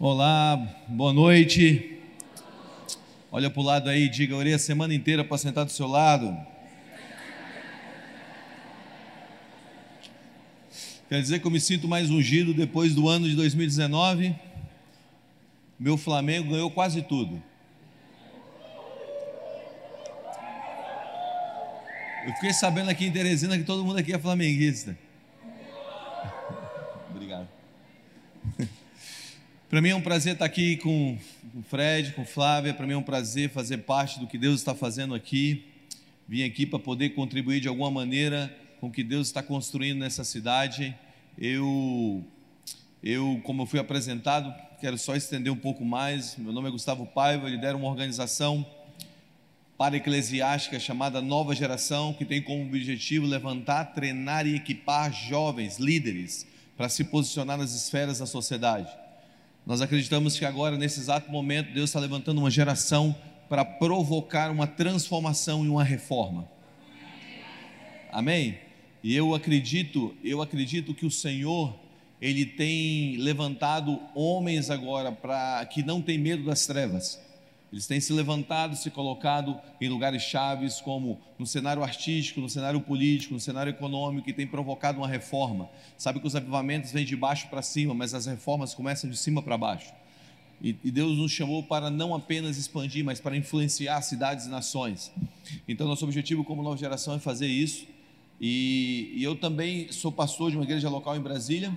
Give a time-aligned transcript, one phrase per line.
[0.00, 0.54] Olá,
[0.86, 1.98] boa noite.
[3.32, 6.38] Olha para o lado aí, diga, orei a semana inteira para sentar do seu lado.
[11.08, 14.36] Quer dizer que eu me sinto mais ungido depois do ano de 2019.
[15.76, 17.42] Meu Flamengo ganhou quase tudo.
[22.24, 24.96] Eu fiquei sabendo aqui em Teresina que todo mundo aqui é flamenguista.
[27.10, 27.48] Obrigado.
[29.68, 31.18] Para mim é um prazer estar aqui com
[31.54, 32.72] o Fred, com Flávia.
[32.72, 35.66] Para mim é um prazer fazer parte do que Deus está fazendo aqui.
[36.26, 38.50] Vim aqui para poder contribuir de alguma maneira
[38.80, 40.96] com o que Deus está construindo nessa cidade.
[41.36, 42.24] Eu,
[43.02, 46.34] eu, como eu fui apresentado, quero só estender um pouco mais.
[46.38, 48.66] Meu nome é Gustavo Paiva, lidero uma organização
[49.76, 56.46] para eclesiástica chamada Nova Geração, que tem como objetivo levantar, treinar e equipar jovens, líderes,
[56.74, 58.88] para se posicionar nas esferas da sociedade.
[59.68, 63.14] Nós acreditamos que agora, nesse exato momento, Deus está levantando uma geração
[63.50, 66.48] para provocar uma transformação e uma reforma.
[68.10, 68.56] Amém?
[69.04, 71.78] E eu acredito, eu acredito que o Senhor,
[72.18, 77.20] ele tem levantado homens agora para que não tem medo das trevas.
[77.70, 82.80] Eles têm se levantado, se colocado em lugares chaves, como no cenário artístico, no cenário
[82.80, 85.68] político, no cenário econômico, e tem provocado uma reforma.
[85.96, 89.42] Sabe que os avivamentos vêm de baixo para cima, mas as reformas começam de cima
[89.42, 89.92] para baixo.
[90.62, 95.12] E, e, Deus nos chamou para não apenas expandir, mas para influenciar cidades e nações.
[95.68, 97.86] Então, nosso objetivo como nova geração é fazer isso.
[98.40, 101.76] E, e eu também sou pastor de uma igreja local em Brasília.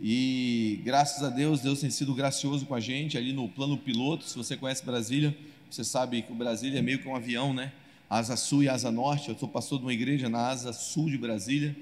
[0.00, 4.24] E graças a Deus, Deus tem sido gracioso com a gente ali no plano piloto.
[4.24, 5.36] Se você conhece Brasília,
[5.70, 7.72] você sabe que o Brasília é meio que um avião, né?
[8.08, 9.28] Asa sul e asa norte.
[9.28, 11.76] Eu sou pastor de uma igreja na asa sul de Brasília.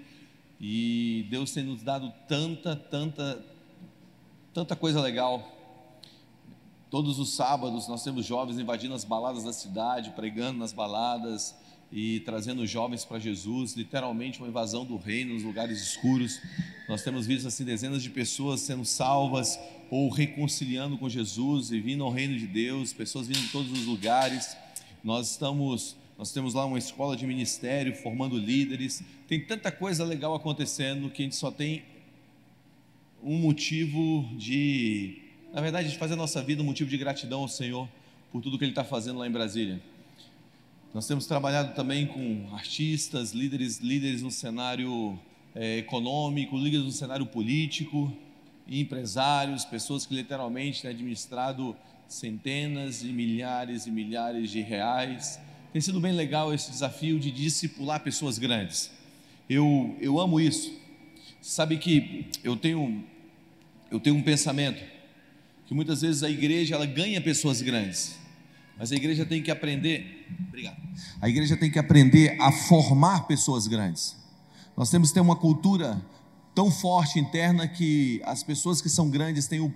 [0.61, 3.45] E Deus tem nos dado tanta, tanta,
[4.55, 5.51] tanta coisa legal.
[6.91, 11.55] Todos os sábados nós temos jovens invadindo as baladas da cidade, pregando nas baladas,
[11.93, 16.41] e trazendo jovens para Jesus, literalmente uma invasão do reino nos lugares escuros.
[16.89, 19.59] Nós temos visto assim dezenas de pessoas sendo salvas
[19.91, 23.85] ou reconciliando com Jesus e vindo ao reino de Deus, pessoas vindo de todos os
[23.85, 24.57] lugares.
[25.05, 29.03] Nós estamos nós temos lá uma escola de ministério formando líderes.
[29.27, 31.83] Tem tanta coisa legal acontecendo que a gente só tem
[33.23, 35.21] um motivo de,
[35.53, 37.89] na verdade, de fazer a nossa vida um motivo de gratidão ao Senhor
[38.31, 39.81] por tudo que Ele está fazendo lá em Brasília.
[40.95, 45.19] Nós temos trabalhado também com artistas, líderes, líderes no cenário
[45.55, 48.15] é, econômico, líderes no cenário político,
[48.69, 51.75] empresários, pessoas que literalmente têm administrado
[52.07, 55.41] centenas e milhares e milhares de reais.
[55.73, 58.91] Tem sido bem legal esse desafio de discipular pessoas grandes.
[59.49, 60.79] Eu, eu amo isso.
[61.41, 63.03] Sabe que eu tenho,
[63.91, 64.85] eu tenho um pensamento
[65.67, 68.21] que muitas vezes a igreja ela ganha pessoas grandes
[68.83, 70.27] mas a igreja tem que aprender.
[70.49, 70.77] Obrigado.
[71.21, 74.17] A igreja tem que aprender a formar pessoas grandes.
[74.77, 76.05] Nós temos que ter uma cultura
[76.53, 79.73] tão forte interna que as pessoas que são grandes têm o,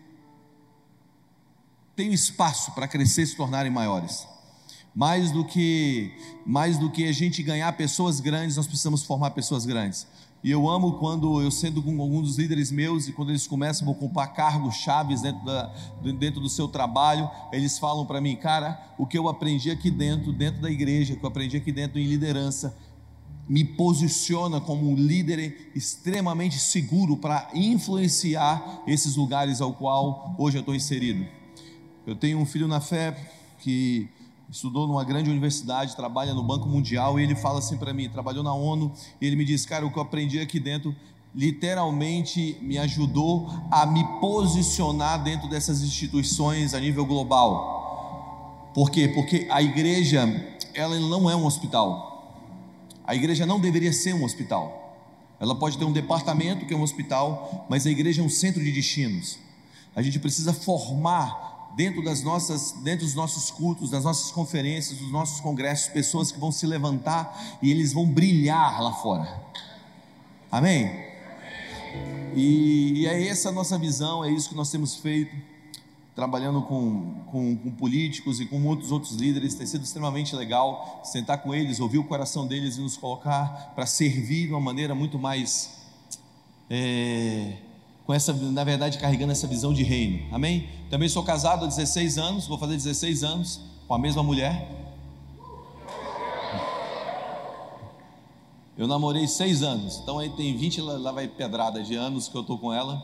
[1.95, 4.27] têm espaço para crescer e se tornarem maiores.
[4.93, 6.11] Mais do que
[6.45, 10.05] mais do que a gente ganhar pessoas grandes, nós precisamos formar pessoas grandes.
[10.47, 13.89] E eu amo quando eu sendo com alguns dos líderes meus e quando eles começam
[13.89, 15.75] a ocupar cargos chaves dentro, da,
[16.17, 20.33] dentro do seu trabalho, eles falam para mim, cara, o que eu aprendi aqui dentro,
[20.33, 22.79] dentro da igreja, o que eu aprendi aqui dentro em liderança,
[23.49, 30.61] me posiciona como um líder extremamente seguro para influenciar esses lugares ao qual hoje eu
[30.61, 31.27] estou inserido.
[32.07, 34.09] Eu tenho um filho na fé que
[34.51, 38.43] estudou numa grande universidade, trabalha no Banco Mundial, e ele fala assim para mim, trabalhou
[38.43, 40.95] na ONU, e ele me diz, cara, o que eu aprendi aqui dentro
[41.35, 48.71] literalmente me ajudou a me posicionar dentro dessas instituições a nível global.
[48.73, 49.09] Por quê?
[49.09, 50.25] Porque a igreja,
[50.73, 52.15] ela não é um hospital.
[53.07, 54.87] A igreja não deveria ser um hospital.
[55.39, 58.65] Ela pode ter um departamento que é um hospital, mas a igreja é um centro
[58.65, 59.39] de destinos.
[59.95, 65.13] A gente precisa formar dentro das nossas, dentro dos nossos cultos, das nossas conferências, dos
[65.13, 69.45] nossos congressos, pessoas que vão se levantar e eles vão brilhar lá fora.
[70.51, 71.05] Amém?
[72.35, 75.37] E, e é essa a nossa visão, é isso que nós temos feito,
[76.15, 81.43] trabalhando com, com, com políticos e com muitos outros líderes, tem sido extremamente legal sentar
[81.43, 85.19] com eles, ouvir o coração deles e nos colocar para servir de uma maneira muito
[85.19, 85.77] mais
[86.71, 87.59] é,
[88.07, 90.33] com essa, na verdade, carregando essa visão de reino.
[90.33, 90.69] Amém?
[90.89, 94.87] Também sou casado há 16 anos, vou fazer 16 anos com a mesma mulher.
[98.79, 102.43] Eu namorei seis anos, então aí tem 20 lá vai pedrada de anos que eu
[102.43, 102.95] estou com ela.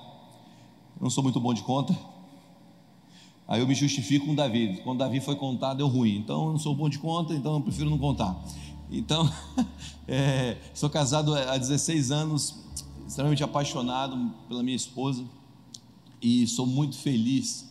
[0.96, 1.96] Eu não sou muito bom de conta.
[3.48, 4.80] Aí eu me justifico com Davi.
[4.84, 6.18] Quando Davi foi contar, deu ruim.
[6.18, 8.38] Então eu não sou bom de conta, então eu prefiro não contar.
[8.90, 9.28] Então,
[10.06, 12.54] é, sou casado há 16 anos,
[13.12, 15.22] extremamente apaixonado pela minha esposa
[16.22, 17.70] e sou muito feliz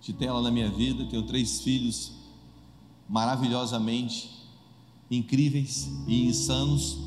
[0.00, 1.04] de ter ela na minha vida.
[1.04, 2.12] Tenho três filhos
[3.06, 4.30] maravilhosamente
[5.10, 7.00] incríveis e insanos.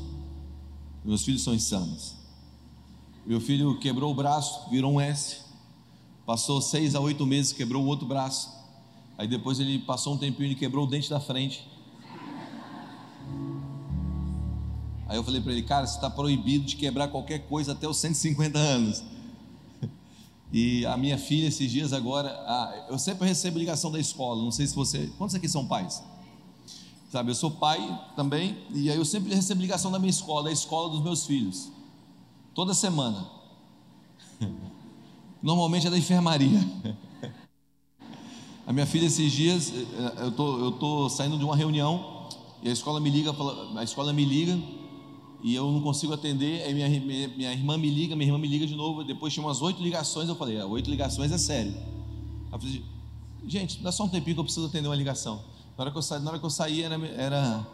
[1.04, 2.14] Meus filhos são insanos.
[3.26, 5.40] Meu filho quebrou o braço, virou um S.
[6.24, 8.48] Passou seis a oito meses, quebrou o outro braço.
[9.18, 11.66] Aí depois ele passou um tempinho e quebrou o dente da frente.
[15.12, 17.98] Aí eu falei para ele, cara, você está proibido de quebrar qualquer coisa até os
[17.98, 19.04] 150 anos.
[20.50, 24.42] E a minha filha, esses dias agora, ah, eu sempre recebo ligação da escola.
[24.42, 25.10] Não sei se você.
[25.16, 26.02] Quantos aqui são pais?
[27.10, 27.78] Sabe, eu sou pai
[28.16, 31.70] também, e aí eu sempre recebo ligação da minha escola, da escola dos meus filhos.
[32.54, 33.26] Toda semana.
[35.42, 36.60] Normalmente é da enfermaria.
[38.66, 42.28] A minha filha, esses dias, eh, eu tô, eu tô saindo de uma reunião
[42.62, 43.34] e a escola me liga,
[43.76, 44.58] a escola me liga
[45.42, 46.62] e eu não consigo atender.
[46.62, 49.02] Aí minha, minha, minha irmã me liga, minha irmã me liga de novo.
[49.02, 50.28] Depois tinha umas oito ligações.
[50.28, 51.74] Eu falei, ah, oito ligações é sério.
[53.44, 55.42] Gente, dá só um tempinho que eu preciso atender uma ligação.
[55.76, 57.66] Na hora que eu saí, na hora que eu saí era, era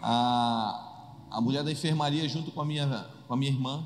[0.00, 3.84] a, a mulher da enfermaria junto com a minha, com a minha irmã.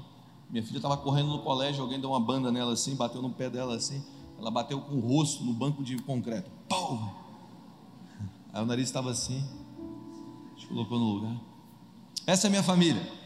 [0.50, 3.48] Minha filha estava correndo no colégio, alguém deu uma banda nela assim, bateu no pé
[3.48, 4.04] dela assim.
[4.38, 6.50] Ela bateu com o rosto no banco de concreto.
[6.68, 7.22] Pau!
[8.52, 9.42] Aí o nariz estava assim.
[10.68, 11.36] Colocou no lugar.
[12.26, 13.21] Essa é a minha família.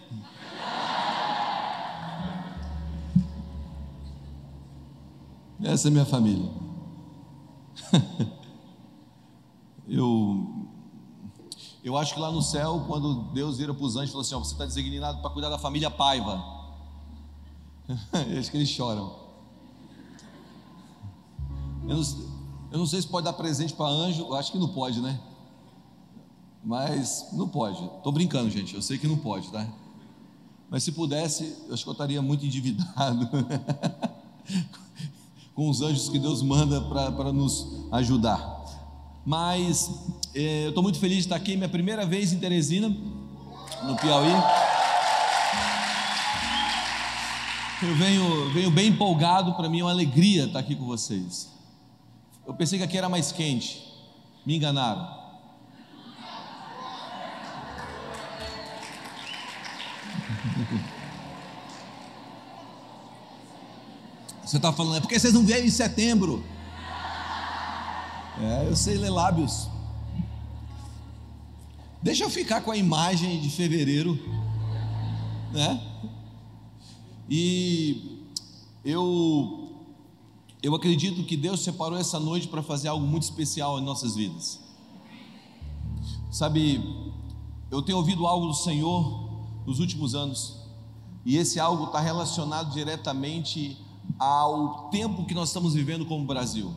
[5.62, 6.50] Essa é minha família.
[9.88, 10.68] eu,
[11.82, 14.34] eu acho que lá no céu, quando Deus vira para os anjos e falou assim:
[14.34, 16.42] ó, Você está designado para cuidar da família Paiva.
[18.38, 19.26] acho que eles choram.
[21.88, 22.02] Eu não,
[22.72, 25.18] eu não sei se pode dar presente para anjo, acho que não pode, né?
[26.62, 27.82] Mas não pode.
[27.82, 28.74] Estou brincando, gente.
[28.74, 29.66] Eu sei que não pode, tá?
[30.68, 33.30] Mas se pudesse, eu acho que eu estaria muito endividado
[35.56, 38.54] com os anjos que Deus manda para nos ajudar.
[39.24, 39.90] Mas
[40.34, 42.94] é, eu estou muito feliz de estar aqui, minha primeira vez em Teresina,
[43.82, 44.30] no Piauí.
[47.82, 51.48] Eu venho, venho bem empolgado, para mim é uma alegria estar aqui com vocês.
[52.46, 53.82] Eu pensei que aqui era mais quente,
[54.44, 55.25] me enganaram.
[64.46, 66.44] Você está falando, é porque vocês não vieram em setembro.
[68.40, 69.68] É, eu sei ler lábios.
[72.00, 74.16] Deixa eu ficar com a imagem de fevereiro,
[75.52, 75.82] né?
[77.28, 78.22] E
[78.84, 79.72] eu
[80.62, 84.60] eu acredito que Deus separou essa noite para fazer algo muito especial em nossas vidas.
[86.30, 86.80] Sabe,
[87.68, 89.28] eu tenho ouvido algo do Senhor
[89.66, 90.56] nos últimos anos,
[91.24, 93.84] e esse algo está relacionado diretamente
[94.18, 96.74] ao tempo que nós estamos vivendo como Brasil.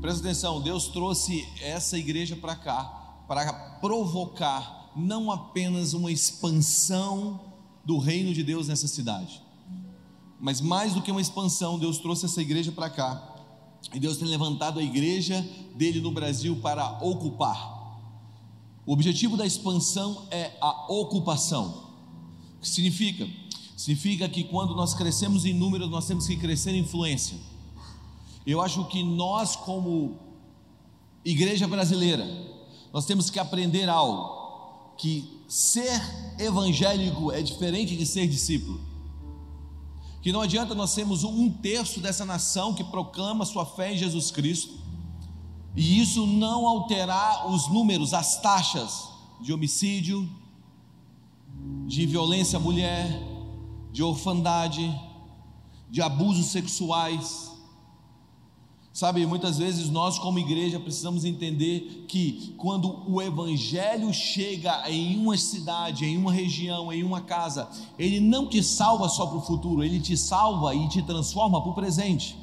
[0.00, 7.40] Presta atenção, Deus trouxe essa igreja para cá para provocar não apenas uma expansão
[7.84, 9.42] do reino de Deus nessa cidade,
[10.40, 13.34] mas mais do que uma expansão, Deus trouxe essa igreja para cá.
[13.94, 17.76] E Deus tem levantado a igreja dele no Brasil para ocupar.
[18.84, 21.92] O objetivo da expansão é a ocupação.
[22.56, 23.28] O que significa?
[23.76, 27.36] Significa que quando nós crescemos em número, nós temos que crescer em influência.
[28.46, 30.16] Eu acho que nós, como
[31.22, 32.26] igreja brasileira,
[32.90, 36.00] nós temos que aprender algo: que ser
[36.38, 38.80] evangélico é diferente de ser discípulo.
[40.22, 44.30] Que não adianta nós sermos um terço dessa nação que proclama sua fé em Jesus
[44.30, 44.74] Cristo,
[45.76, 50.26] e isso não alterar os números, as taxas de homicídio,
[51.86, 53.35] de violência à mulher,
[53.96, 54.94] de orfandade,
[55.90, 57.50] de abusos sexuais.
[58.92, 65.38] Sabe, muitas vezes nós, como igreja, precisamos entender que quando o Evangelho chega em uma
[65.38, 69.82] cidade, em uma região, em uma casa, ele não te salva só para o futuro,
[69.82, 72.36] ele te salva e te transforma para o presente.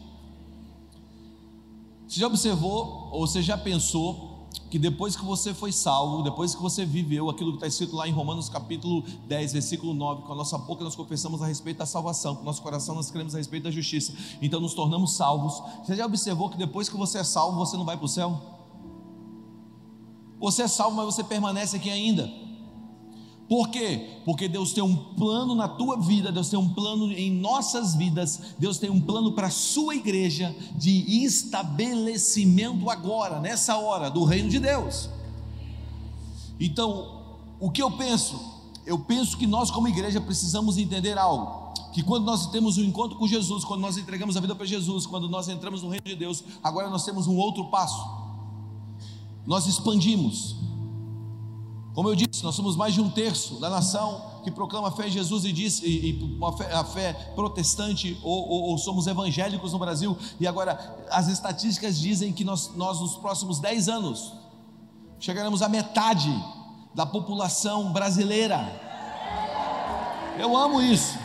[2.07, 4.32] Você já observou, ou você já pensou,
[4.73, 8.07] que depois que você foi salvo, depois que você viveu aquilo que está escrito lá
[8.07, 11.85] em Romanos capítulo 10, versículo 9, com a nossa boca nós confessamos a respeito da
[11.85, 15.61] salvação, com o nosso coração nós cremos a respeito da justiça, então nos tornamos salvos.
[15.85, 18.41] Você já observou que depois que você é salvo, você não vai para o céu?
[20.39, 22.42] Você é salvo, mas você permanece aqui ainda.
[23.53, 24.17] Por quê?
[24.25, 28.55] Porque Deus tem um plano na tua vida, Deus tem um plano em nossas vidas,
[28.57, 34.49] Deus tem um plano para a sua igreja de estabelecimento agora, nessa hora, do reino
[34.49, 35.07] de Deus.
[36.59, 37.21] Então,
[37.59, 38.41] o que eu penso?
[38.87, 43.19] Eu penso que nós, como igreja, precisamos entender algo que quando nós temos um encontro
[43.19, 46.15] com Jesus, quando nós entregamos a vida para Jesus, quando nós entramos no reino de
[46.15, 48.03] Deus, agora nós temos um outro passo.
[49.45, 50.55] Nós expandimos.
[51.93, 55.07] Como eu disse, nós somos mais de um terço da nação que proclama a fé
[55.07, 59.05] em Jesus e diz e, e a, fé, a, fé, protestante ou, ou, ou, somos
[59.05, 60.17] evangélicos no Brasil.
[60.39, 64.33] E agora as estatísticas dizem que nós, nós nos próximos 10 anos
[65.19, 66.33] chegaremos à metade
[66.95, 68.81] da população brasileira.
[70.39, 71.15] Eu amo isso.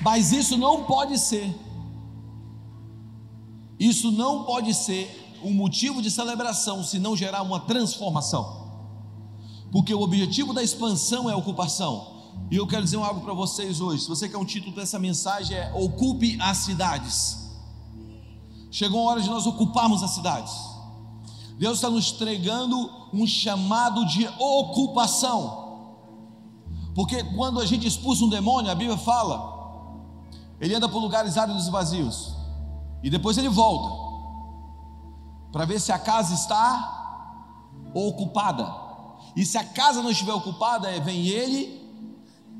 [0.00, 1.52] Mas isso não pode ser,
[3.76, 8.66] isso não pode ser um motivo de celebração se não gerar uma transformação,
[9.70, 12.16] porque o objetivo da expansão é ocupação.
[12.50, 14.02] E eu quero dizer algo para vocês hoje.
[14.02, 17.38] Se você quer um título dessa mensagem, é Ocupe as cidades.
[18.70, 20.52] Chegou a hora de nós ocuparmos as cidades.
[21.58, 25.64] Deus está nos entregando um chamado de ocupação.
[26.94, 29.54] Porque quando a gente expulsa um demônio, a Bíblia fala
[30.60, 32.34] ele anda por lugares áridos e vazios.
[33.02, 34.05] E depois ele volta
[35.56, 37.32] para ver se a casa está
[37.94, 38.70] ocupada.
[39.34, 41.80] E se a casa não estiver ocupada, é, vem ele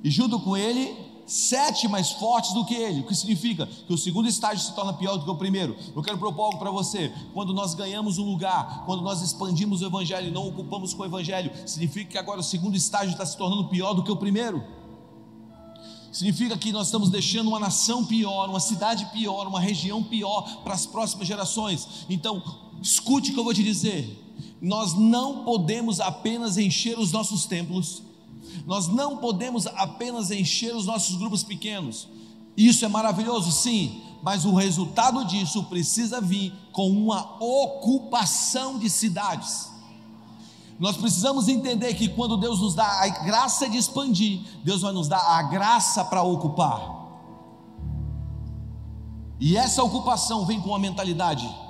[0.02, 3.02] e junto com ele sete mais fortes do que ele.
[3.02, 5.76] O que significa que o segundo estágio se torna pior do que o primeiro.
[5.94, 7.12] Eu quero propor algo para você.
[7.34, 11.06] Quando nós ganhamos um lugar, quando nós expandimos o evangelho e não ocupamos com o
[11.06, 14.64] evangelho, significa que agora o segundo estágio está se tornando pior do que o primeiro
[16.16, 20.72] significa que nós estamos deixando uma nação pior, uma cidade pior, uma região pior para
[20.72, 22.06] as próximas gerações.
[22.08, 22.42] Então,
[22.86, 24.22] escute o que eu vou te dizer.
[24.60, 28.02] Nós não podemos apenas encher os nossos templos,
[28.64, 32.08] nós não podemos apenas encher os nossos grupos pequenos.
[32.56, 39.70] Isso é maravilhoso, sim, mas o resultado disso precisa vir com uma ocupação de cidades.
[40.78, 45.08] Nós precisamos entender que quando Deus nos dá a graça de expandir, Deus vai nos
[45.08, 46.94] dar a graça para ocupar.
[49.38, 51.65] E essa ocupação vem com a mentalidade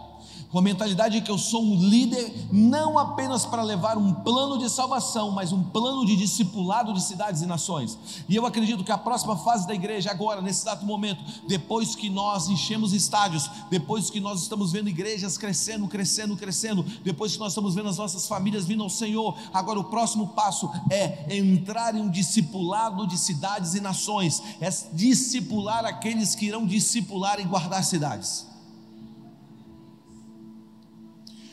[0.56, 4.56] com a mentalidade de que eu sou um líder não apenas para levar um plano
[4.56, 7.98] de salvação, mas um plano de discipulado de cidades e nações.
[8.26, 12.08] E eu acredito que a próxima fase da igreja, agora, nesse exato momento, depois que
[12.08, 17.52] nós enchemos estádios, depois que nós estamos vendo igrejas crescendo, crescendo, crescendo, depois que nós
[17.52, 22.00] estamos vendo as nossas famílias vindo ao Senhor, agora o próximo passo é entrar em
[22.00, 28.55] um discipulado de cidades e nações, é discipular aqueles que irão discipular e guardar cidades.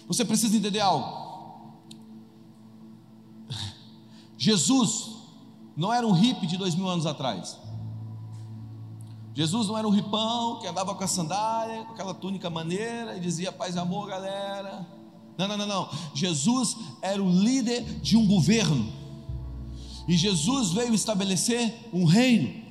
[0.08, 1.24] Você precisa entender algo.
[4.38, 5.12] Jesus
[5.76, 7.58] não era um hippie de dois mil anos atrás.
[9.34, 13.20] Jesus não era um ripão que andava com a sandália, com aquela túnica maneira e
[13.20, 14.86] dizia paz e amor, galera.
[15.38, 15.90] Não, não, não, não.
[16.14, 18.92] Jesus era o líder de um governo.
[20.08, 22.63] E Jesus veio estabelecer um reino.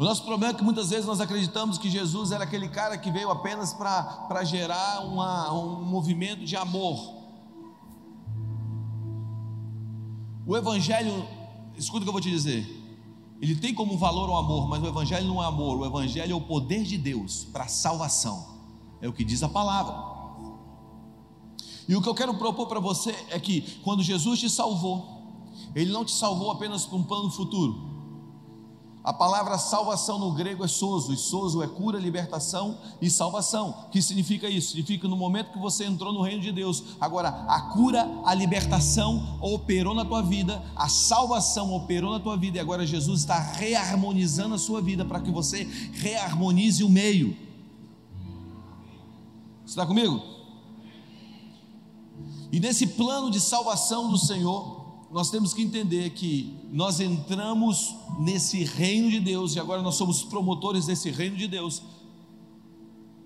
[0.00, 3.10] O nosso problema é que muitas vezes nós acreditamos que Jesus era aquele cara que
[3.10, 7.16] veio apenas para gerar uma, um movimento de amor.
[10.46, 11.22] O Evangelho,
[11.76, 12.66] escuta o que eu vou te dizer,
[13.42, 16.34] ele tem como valor o amor, mas o Evangelho não é amor, o Evangelho é
[16.34, 18.42] o poder de Deus para a salvação,
[19.02, 19.94] é o que diz a palavra.
[21.86, 25.92] E o que eu quero propor para você é que quando Jesus te salvou, Ele
[25.92, 27.89] não te salvou apenas para um plano futuro,
[29.02, 33.70] a palavra salvação no grego é sozo, e sozo é cura, libertação e salvação.
[33.86, 34.70] O que significa isso?
[34.70, 39.38] Significa no momento que você entrou no reino de Deus, agora a cura, a libertação
[39.40, 44.54] operou na tua vida, a salvação operou na tua vida, e agora Jesus está reharmonizando
[44.54, 45.64] a sua vida para que você
[45.94, 47.34] reharmonize o meio.
[49.64, 50.20] Você está comigo?
[52.52, 54.79] E nesse plano de salvação do Senhor,
[55.10, 60.22] nós temos que entender que nós entramos nesse reino de Deus e agora nós somos
[60.22, 61.82] promotores desse reino de Deus.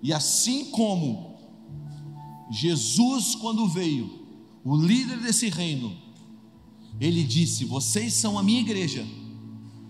[0.01, 1.35] E assim como
[2.49, 4.25] Jesus, quando veio,
[4.63, 5.95] o líder desse reino,
[6.99, 9.05] ele disse: Vocês são a minha igreja.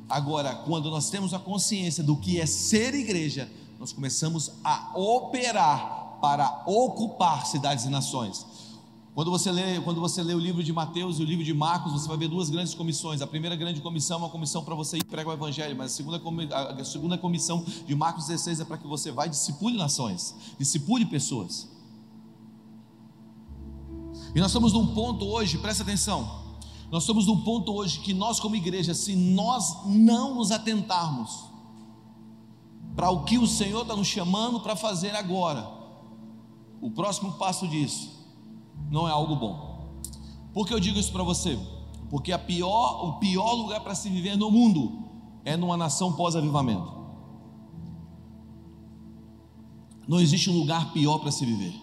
[0.09, 3.49] Agora, quando nós temos a consciência do que é ser igreja,
[3.79, 8.64] nós começamos a operar para ocupar cidades e nações.
[9.15, 11.93] Quando você, lê, quando você lê o livro de Mateus e o livro de Marcos,
[11.93, 13.21] você vai ver duas grandes comissões.
[13.21, 15.95] A primeira grande comissão é uma comissão para você ir pregar o evangelho, mas a
[15.95, 20.35] segunda, a segunda comissão de Marcos 16 é para que você vá e discipule nações,
[20.59, 21.69] discipule pessoas.
[24.35, 26.43] E nós estamos num ponto hoje, presta atenção.
[26.91, 31.45] Nós estamos num ponto hoje que nós, como igreja, se nós não nos atentarmos
[32.97, 35.71] para o que o Senhor está nos chamando para fazer agora,
[36.81, 38.14] o próximo passo disso
[38.89, 39.99] não é algo bom.
[40.53, 41.57] Por que eu digo isso para você?
[42.09, 45.03] Porque pior, o pior lugar para se viver no mundo
[45.43, 46.93] é numa nação pós-avivamento.
[50.07, 51.73] Não existe um lugar pior para se viver.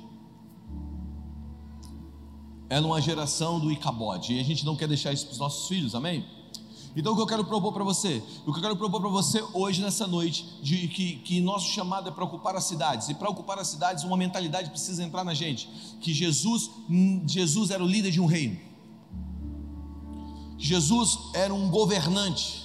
[2.71, 4.35] É numa geração do Icabode.
[4.35, 6.25] E a gente não quer deixar isso para os nossos filhos, amém?
[6.95, 8.23] Então o que eu quero propor para você?
[8.47, 12.09] O que eu quero propor para você hoje, nessa noite, de que, que nosso chamado
[12.09, 13.09] é para ocupar as cidades.
[13.09, 15.69] E para ocupar as cidades, uma mentalidade precisa entrar na gente.
[16.01, 16.71] Que Jesus,
[17.27, 18.59] Jesus era o líder de um reino.
[20.59, 22.63] Jesus era um governante.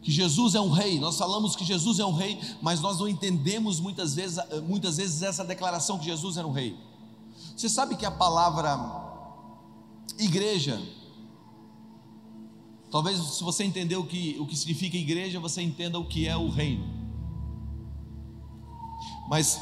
[0.00, 0.98] Que Jesus é um rei.
[0.98, 5.22] Nós falamos que Jesus é um rei, mas nós não entendemos muitas vezes, muitas vezes
[5.22, 6.76] essa declaração que Jesus era um rei.
[7.54, 9.04] Você sabe que a palavra
[10.18, 10.80] igreja
[12.94, 16.36] Talvez se você entender o que, o que significa igreja, você entenda o que é
[16.36, 16.86] o reino.
[19.28, 19.60] Mas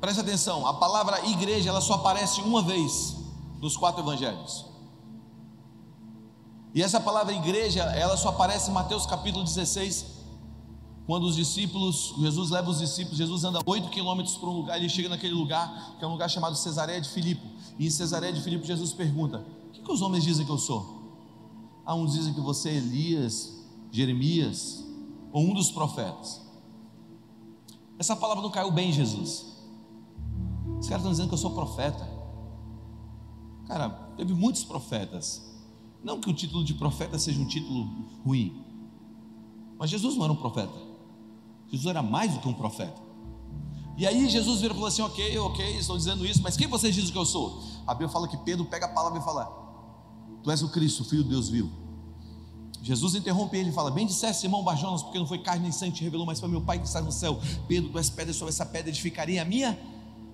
[0.00, 3.14] preste atenção, a palavra igreja ela só aparece uma vez
[3.60, 4.66] nos quatro evangelhos.
[6.74, 10.06] E essa palavra igreja, ela só aparece em Mateus capítulo 16,
[11.06, 14.88] quando os discípulos, Jesus leva os discípulos, Jesus anda oito quilômetros para um lugar, ele
[14.88, 17.48] chega naquele lugar, que é um lugar chamado Cesareia de Filipe.
[17.78, 20.58] E em Cesareia de Filipe, Jesus pergunta: O que, que os homens dizem que eu
[20.58, 20.95] sou?
[21.86, 24.84] Há uns dizem que você é Elias, Jeremias,
[25.32, 26.42] ou um dos profetas.
[27.96, 29.56] Essa palavra não caiu bem em Jesus.
[30.80, 32.06] Os caras estão dizendo que eu sou profeta.
[33.68, 35.42] Cara, teve muitos profetas.
[36.02, 37.84] Não que o título de profeta seja um título
[38.24, 38.64] ruim,
[39.78, 40.74] mas Jesus não era um profeta.
[41.68, 43.00] Jesus era mais do que um profeta.
[43.96, 46.94] E aí Jesus vira e falou assim: Ok, ok, estou dizendo isso, mas quem vocês
[46.94, 47.62] dizem que eu sou?
[47.86, 49.65] A Bíblia fala que Pedro pega a palavra e fala:
[50.46, 51.68] Tu és o Cristo, o Filho de Deus vivo.
[52.80, 55.96] Jesus interrompe ele e fala: Bem disseste, irmão Barjonas, porque não foi carne nem sangue
[55.96, 57.40] te revelou, mas foi meu Pai que está no céu.
[57.66, 59.76] Pedro, tu és pedra, sobre essa pedra edificaria a minha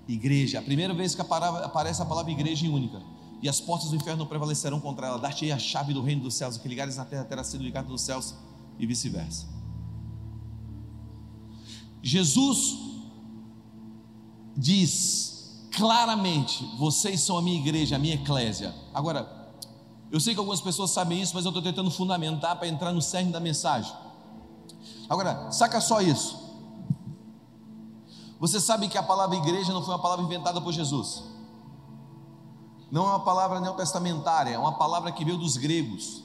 [0.07, 0.59] igreja.
[0.59, 3.01] A primeira vez que aparece a palavra igreja em única.
[3.41, 5.19] E as portas do inferno não prevalecerão contra ela.
[5.19, 6.57] Dar-te a chave do reino dos céus.
[6.57, 8.35] O que ligares na terra terá sido ligado nos céus
[8.79, 9.47] e vice-versa.
[12.03, 12.77] Jesus
[14.55, 18.75] diz claramente: Vocês são a minha igreja, a minha eclésia.
[18.93, 19.41] Agora,
[20.13, 23.01] eu sei que algumas pessoas sabem isso, mas eu estou tentando fundamentar para entrar no
[23.01, 23.91] cerne da mensagem.
[25.09, 26.39] Agora, saca só isso.
[28.39, 31.23] Você sabe que a palavra igreja não foi uma palavra inventada por Jesus.
[32.91, 36.23] Não é uma palavra neotestamentária, é uma palavra que veio dos gregos.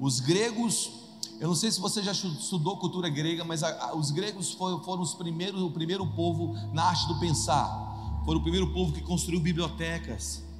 [0.00, 0.90] Os gregos,
[1.38, 4.82] eu não sei se você já estudou cultura grega, mas a, a, os gregos foram,
[4.82, 8.22] foram os primeiros, o primeiro povo na arte do pensar.
[8.24, 10.50] Foram o primeiro povo que construiu bibliotecas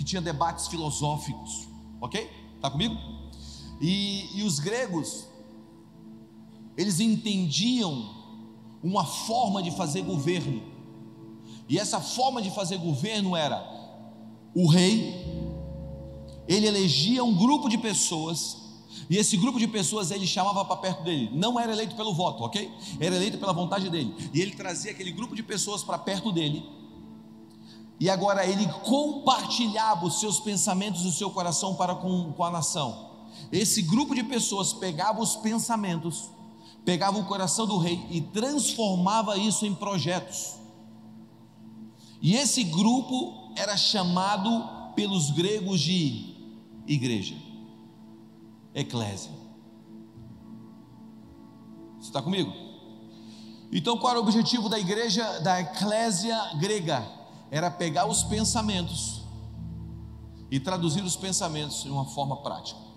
[0.00, 1.68] que tinha debates filosóficos,
[2.00, 2.26] ok?
[2.56, 2.96] Está comigo?
[3.78, 5.26] E, e os gregos,
[6.74, 8.08] eles entendiam
[8.82, 10.62] uma forma de fazer governo,
[11.68, 13.62] e essa forma de fazer governo era
[14.54, 15.22] o rei,
[16.48, 18.56] ele elegia um grupo de pessoas,
[19.10, 22.42] e esse grupo de pessoas ele chamava para perto dele, não era eleito pelo voto,
[22.42, 22.72] ok?
[22.98, 26.79] Era eleito pela vontade dele, e ele trazia aquele grupo de pessoas para perto dele,
[28.00, 32.50] e agora ele compartilhava os seus pensamentos e o seu coração para com, com a
[32.50, 33.10] nação.
[33.52, 36.30] Esse grupo de pessoas pegava os pensamentos,
[36.82, 40.54] pegava o coração do rei e transformava isso em projetos.
[42.22, 46.36] E esse grupo era chamado pelos gregos de
[46.86, 47.36] igreja,
[48.74, 49.30] eclésia.
[51.98, 52.50] Você está comigo?
[53.70, 57.19] Então, qual era o objetivo da igreja, da eclésia grega?
[57.50, 59.22] Era pegar os pensamentos
[60.50, 62.90] e traduzir os pensamentos de uma forma prática.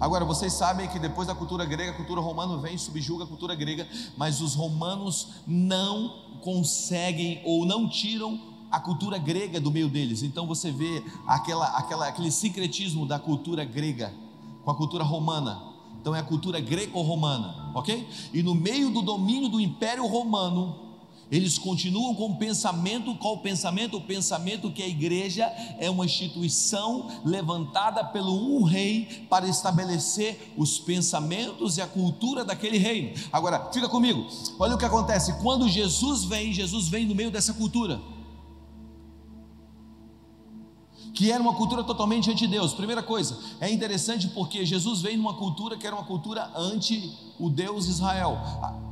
[0.00, 3.26] Agora, vocês sabem que depois da cultura grega, a cultura romana vem e subjuga a
[3.26, 9.88] cultura grega, mas os romanos não conseguem ou não tiram a cultura grega do meio
[9.88, 10.22] deles.
[10.22, 14.14] Então você vê aquela, aquela, aquele sincretismo da cultura grega
[14.64, 15.60] com a cultura romana.
[16.00, 18.08] Então é a cultura greco-romana, ok?
[18.32, 20.89] E no meio do domínio do Império Romano,
[21.30, 23.96] eles continuam com o pensamento, qual o pensamento?
[23.96, 25.44] O pensamento que a igreja
[25.78, 32.78] é uma instituição levantada pelo um rei para estabelecer os pensamentos e a cultura daquele
[32.78, 33.16] reino.
[33.32, 34.26] Agora, fica comigo.
[34.58, 38.00] Olha o que acontece quando Jesus vem, Jesus vem no meio dessa cultura.
[41.14, 42.74] Que era uma cultura totalmente anti-Deus.
[42.74, 47.48] Primeira coisa, é interessante porque Jesus vem numa cultura que era uma cultura anti o
[47.48, 48.89] Deus Israel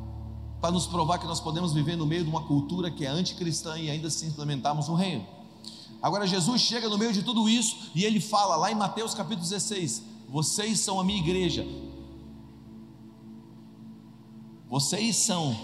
[0.60, 3.78] para nos provar que nós podemos viver no meio de uma cultura que é anticristã
[3.78, 5.24] e ainda assim implementarmos no reino.
[6.02, 9.42] Agora Jesus chega no meio de tudo isso e ele fala lá em Mateus capítulo
[9.42, 11.66] 16: Vocês são a minha igreja.
[14.68, 15.56] Vocês são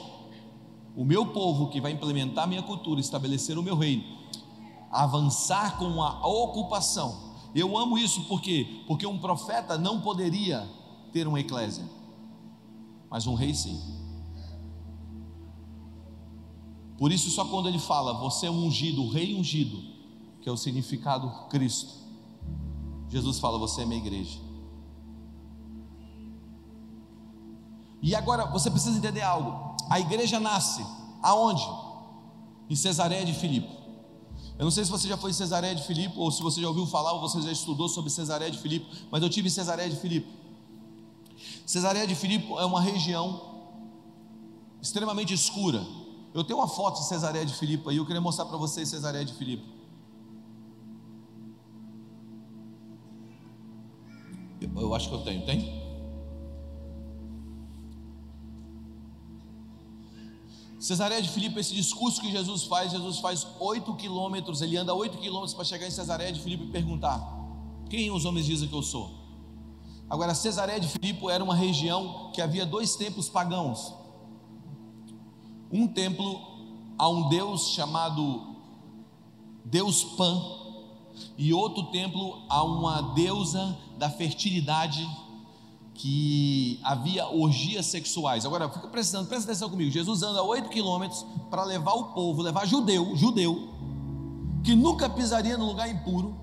[0.96, 4.04] o meu povo que vai implementar a minha cultura, estabelecer o meu reino,
[4.90, 7.34] avançar com a ocupação.
[7.54, 10.68] Eu amo isso porque porque um profeta não poderia
[11.12, 11.84] ter uma eclésia,
[13.10, 14.03] mas um rei sim.
[16.96, 19.82] Por isso só quando ele fala, você é ungido, o rei ungido,
[20.40, 21.92] que é o significado Cristo.
[23.08, 24.38] Jesus fala, você é minha igreja.
[28.02, 29.76] E agora você precisa entender algo.
[29.88, 30.84] A igreja nasce
[31.22, 31.66] aonde?
[32.68, 33.84] Em Cesareia de Filipe.
[34.58, 36.68] Eu não sei se você já foi em Cesareia de Filipe ou se você já
[36.68, 39.90] ouviu falar ou você já estudou sobre Cesareia de Filipe, mas eu tive em Cesareia
[39.90, 40.28] de Filipe.
[41.66, 43.40] Cesareia de Filipe é uma região
[44.80, 45.84] extremamente escura.
[46.34, 49.24] Eu tenho uma foto de Cesareia de Filipe aí, eu queria mostrar para vocês Cesareia
[49.24, 49.72] de Filipe.
[54.76, 55.84] Eu, acho que eu tenho, tem?
[60.80, 65.18] Cesareia de Filipe, esse discurso que Jesus faz, Jesus faz oito quilômetros, ele anda oito
[65.18, 67.22] quilômetros para chegar em Cesareia de Filipe e perguntar:
[67.88, 69.12] quem os homens dizem que eu sou?
[70.10, 74.03] Agora, Cesareia de Filipe era uma região que havia dois templos pagãos.
[75.74, 76.40] Um templo
[76.96, 78.54] a um deus chamado
[79.64, 80.40] Deus Pan,
[81.36, 85.04] e outro templo a uma deusa da fertilidade
[85.94, 88.46] que havia orgias sexuais.
[88.46, 89.90] Agora, fica prestando, presta atenção comigo.
[89.90, 93.68] Jesus anda 8 quilômetros para levar o povo, levar judeu, judeu,
[94.62, 96.36] que nunca pisaria no lugar impuro.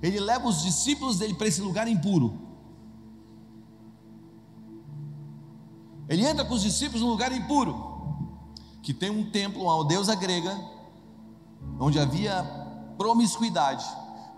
[0.00, 2.38] Ele leva os discípulos dele para esse lugar impuro.
[6.08, 7.89] Ele entra com os discípulos no lugar impuro,
[8.82, 10.58] que tem um templo, uma deusa grega,
[11.78, 12.42] onde havia
[12.96, 13.84] promiscuidade,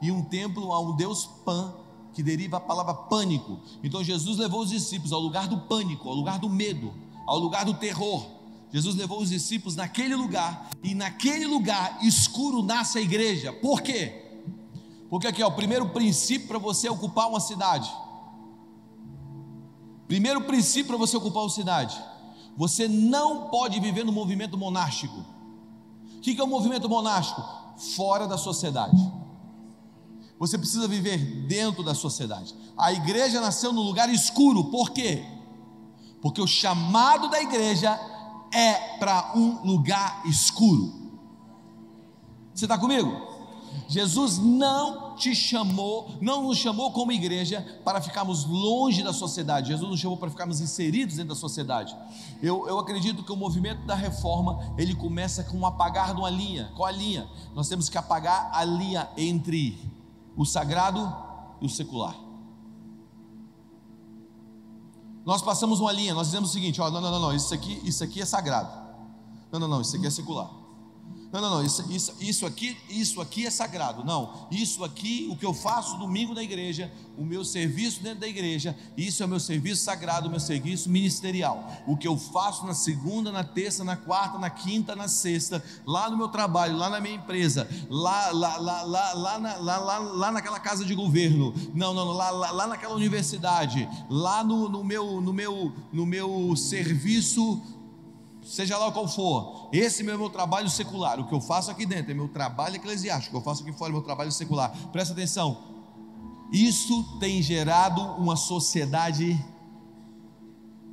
[0.01, 1.75] e um templo a um deus Pan,
[2.13, 3.59] que deriva a palavra pânico.
[3.83, 6.93] Então Jesus levou os discípulos ao lugar do pânico, ao lugar do medo,
[7.27, 8.27] ao lugar do terror.
[8.73, 13.53] Jesus levou os discípulos naquele lugar, e naquele lugar escuro nasce a igreja.
[13.53, 14.41] Por quê?
[15.09, 17.93] Porque aqui é o primeiro princípio para você ocupar uma cidade.
[20.09, 22.03] Primeiro princípio para você ocupar uma cidade.
[22.57, 25.25] Você não pode viver no movimento monástico.
[26.17, 27.43] O que é o movimento monástico?
[27.97, 28.97] Fora da sociedade.
[30.39, 32.55] Você precisa viver dentro da sociedade.
[32.77, 35.25] A igreja nasceu no lugar escuro, por quê?
[36.21, 37.99] Porque o chamado da igreja
[38.53, 40.93] é para um lugar escuro.
[42.55, 43.11] Você está comigo?
[43.89, 49.69] Jesus não te chamou, não nos chamou como igreja para ficarmos longe da sociedade.
[49.69, 51.97] Jesus nos chamou para ficarmos inseridos dentro da sociedade.
[52.43, 56.29] Eu, eu acredito que o movimento da reforma ele começa com um apagar de uma
[56.29, 56.73] linha.
[56.77, 57.29] Qual a linha?
[57.55, 59.79] Nós temos que apagar a linha entre
[60.37, 61.15] o sagrado
[61.61, 62.17] e o secular.
[65.25, 68.03] Nós passamos uma linha, nós dizemos o seguinte: ó, não, não, não, isso aqui, isso
[68.03, 68.73] aqui é sagrado.
[69.53, 70.62] Não, não, não, isso aqui é secular.
[71.33, 74.05] Não, não, não, isso, isso, isso, aqui, isso aqui é sagrado.
[74.05, 78.29] Não, isso aqui, o que eu faço domingo na igreja, o meu serviço dentro da
[78.29, 81.73] igreja, isso é o meu serviço sagrado, o meu serviço ministerial.
[81.87, 86.11] O que eu faço na segunda, na terça, na quarta, na quinta, na sexta, lá
[86.11, 89.99] no meu trabalho, lá na minha empresa, lá, lá, lá, lá, lá, na, lá, lá,
[89.99, 94.69] lá naquela casa de governo, não, não, não lá, lá, lá naquela universidade, lá no,
[94.69, 97.81] no, meu, no, meu, no meu serviço
[98.43, 101.21] seja lá qual for, esse é meu trabalho secular.
[101.21, 103.73] O que eu faço aqui dentro é meu trabalho eclesiástico, o que eu faço aqui
[103.73, 104.71] fora é meu trabalho secular.
[104.91, 105.59] Presta atenção,
[106.53, 109.43] isso tem gerado uma sociedade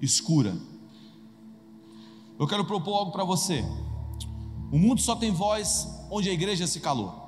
[0.01, 0.57] escura.
[2.39, 3.65] Eu quero propor algo para você.
[4.71, 7.27] O mundo só tem voz onde a igreja se calou.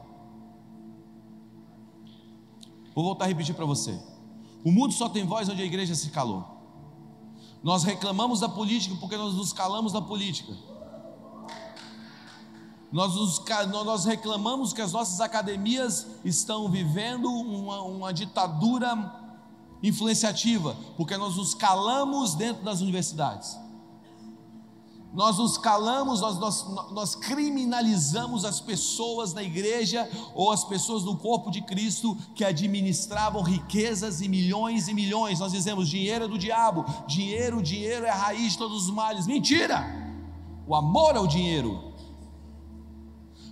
[2.95, 3.99] Vou voltar a repetir para você.
[4.63, 6.50] O mundo só tem voz onde a igreja se calou.
[7.63, 10.53] Nós reclamamos da política porque nós nos calamos da política.
[12.91, 19.19] Nós, nos, nós reclamamos que as nossas academias estão vivendo uma, uma ditadura
[19.81, 23.57] influenciativa, porque nós nos calamos dentro das universidades
[25.13, 31.17] nós nos calamos, nós, nós, nós criminalizamos as pessoas na igreja ou as pessoas no
[31.17, 35.39] corpo de Cristo que administravam riquezas e milhões e milhões.
[35.39, 39.27] Nós dizemos: dinheiro é do diabo, dinheiro, dinheiro é a raiz de todos os males.
[39.27, 39.85] Mentira!
[40.65, 41.91] O amor ao dinheiro.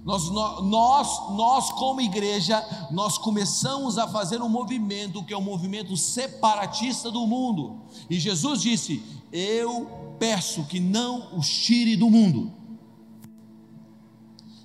[0.05, 5.97] Nós, nós, nós, como igreja, nós começamos a fazer um movimento que é um movimento
[5.97, 7.81] separatista do mundo.
[8.09, 12.51] E Jesus disse: Eu peço que não os tire do mundo.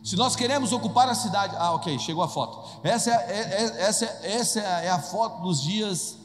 [0.02, 2.80] Se nós queremos ocupar a cidade, ah, ok, chegou a foto.
[2.86, 6.18] Essa é, é, é essa, essa é a foto dos dias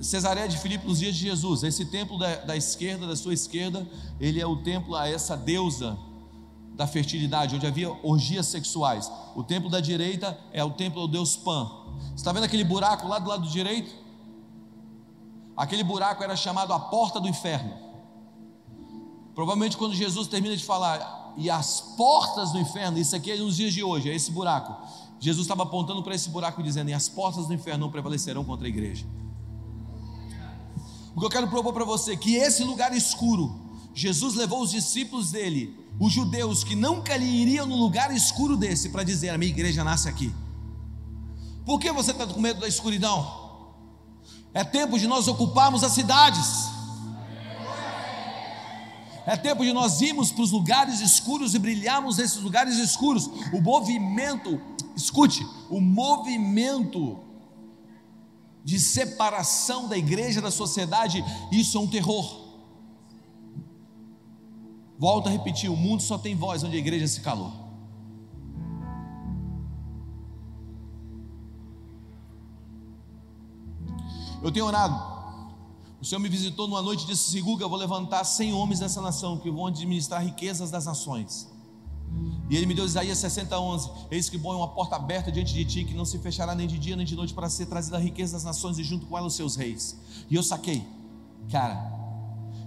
[0.00, 1.62] Cesareia de Filipe nos dias de Jesus.
[1.62, 3.86] Esse templo da, da esquerda, da sua esquerda,
[4.20, 5.98] ele é o templo a essa deusa
[6.74, 9.10] da fertilidade, onde havia orgias sexuais.
[9.34, 11.70] O templo da direita é o templo do deus Pan.
[12.14, 14.05] Está vendo aquele buraco lá do lado direito?
[15.56, 17.72] Aquele buraco era chamado a porta do inferno.
[19.34, 23.56] Provavelmente quando Jesus termina de falar, e as portas do inferno, isso aqui é nos
[23.56, 24.74] dias de hoje, é esse buraco.
[25.20, 28.44] Jesus estava apontando para esse buraco e dizendo: e as portas do inferno não prevalecerão
[28.44, 29.06] contra a igreja.
[31.14, 33.54] O que eu quero propor para você é que esse lugar escuro,
[33.94, 38.90] Jesus levou os discípulos dele, os judeus que nunca lhe iriam no lugar escuro desse,
[38.90, 40.34] para dizer: a minha igreja nasce aqui.
[41.64, 43.45] Por que você está com medo da escuridão?
[44.56, 46.70] É tempo de nós ocuparmos as cidades.
[49.26, 53.26] É tempo de nós irmos para os lugares escuros e brilharmos nesses lugares escuros.
[53.52, 54.58] O movimento,
[54.96, 57.18] escute, o movimento
[58.64, 62.46] de separação da igreja da sociedade, isso é um terror.
[64.98, 67.65] Volto a repetir: o mundo só tem voz onde a igreja se calou.
[74.46, 74.94] Eu tenho orado.
[76.00, 79.00] O Senhor me visitou numa noite e disse: Seguga, eu vou levantar 100 homens dessa
[79.00, 81.48] nação que vão administrar riquezas das nações.
[82.48, 85.64] E ele me deu Isaías 60, 11: Eis que põe uma porta aberta diante de
[85.64, 88.00] ti, que não se fechará nem de dia nem de noite, para ser trazida a
[88.00, 89.98] riqueza das nações e junto com ela os seus reis.
[90.30, 90.86] E eu saquei,
[91.50, 91.92] cara,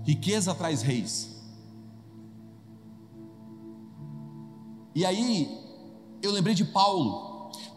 [0.03, 1.29] riqueza traz reis.
[4.93, 5.63] E aí,
[6.21, 7.28] eu lembrei de Paulo,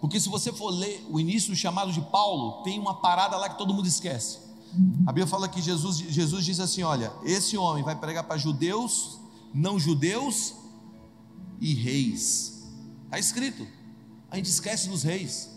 [0.03, 3.49] porque se você for ler o início do chamado de Paulo, tem uma parada lá
[3.49, 4.41] que todo mundo esquece.
[5.07, 9.21] A Bíblia fala que Jesus, Jesus diz assim: Olha, esse homem vai pregar para judeus,
[9.55, 10.55] não judeus
[11.61, 12.65] e reis.
[13.05, 13.65] Está escrito.
[14.29, 15.49] A gente esquece dos reis.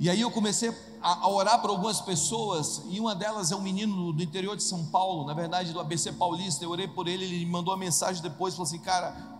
[0.00, 4.12] E aí eu comecei a, orar para algumas pessoas, e uma delas é um menino
[4.12, 6.64] do interior de São Paulo, na verdade do ABC Paulista.
[6.64, 9.38] Eu orei por ele, ele me mandou uma mensagem depois, falou assim: Cara,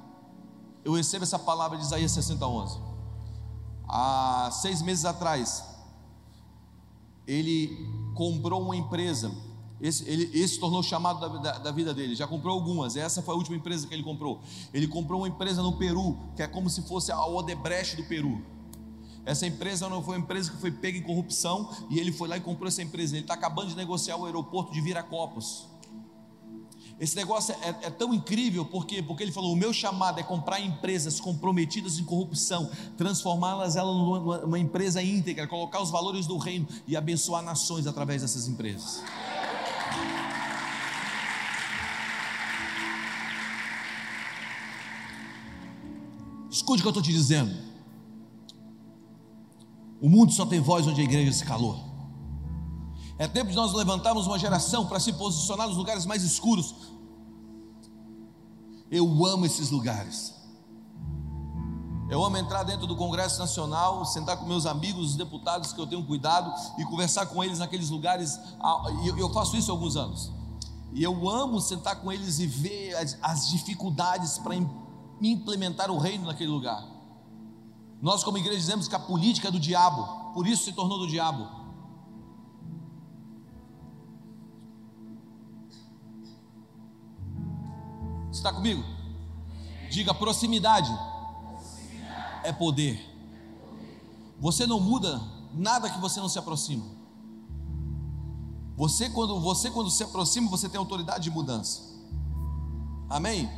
[0.84, 2.78] eu recebo essa palavra de Isaías 60, 11.
[3.88, 5.64] Há seis meses atrás,
[7.26, 9.30] ele comprou uma empresa
[9.80, 12.14] esse, ele, esse chamado da, da, da, vida dele.
[12.14, 12.96] Já comprou algumas.
[12.96, 14.40] Essa foi a última empresa que ele comprou.
[14.74, 18.42] Ele comprou uma empresa no Peru, que é como se fosse a Odebrecht do Peru.
[19.24, 22.36] Essa empresa não foi uma empresa que foi pega em corrupção e ele foi lá
[22.36, 23.14] e comprou essa empresa.
[23.14, 25.66] Ele está acabando de negociar o aeroporto de Viracopos.
[27.00, 30.60] Esse negócio é, é, tão incrível porque porque ele falou: o meu chamado é comprar
[30.60, 36.68] empresas comprometidas em corrupção, transformá-las ela numa, numa empresa íntegra, colocar os valores do reino
[36.86, 39.02] e abençoar nações através dessas empresas.
[46.50, 47.56] Escute o que eu estou te dizendo.
[50.02, 51.89] O mundo só tem voz onde a igreja se calou.
[53.20, 56.74] É tempo de nós levantarmos uma geração para se posicionar nos lugares mais escuros.
[58.90, 60.34] Eu amo esses lugares.
[62.08, 65.86] Eu amo entrar dentro do Congresso Nacional, sentar com meus amigos, os deputados que eu
[65.86, 68.40] tenho cuidado e conversar com eles naqueles lugares.
[68.58, 68.84] Ah,
[69.18, 70.32] eu faço isso há alguns anos.
[70.94, 74.54] E eu amo sentar com eles e ver as, as dificuldades para
[75.20, 76.82] implementar o reino naquele lugar.
[78.00, 81.06] Nós, como igreja, dizemos que a política é do diabo, por isso se tornou do
[81.06, 81.59] diabo.
[88.30, 88.84] Está comigo?
[89.90, 90.90] Diga proximidade
[92.42, 93.06] é poder.
[94.38, 95.20] Você não muda
[95.52, 96.84] nada que você não se aproxima.
[98.76, 101.82] Você quando você quando se aproxima, você tem autoridade de mudança.
[103.08, 103.50] Amém?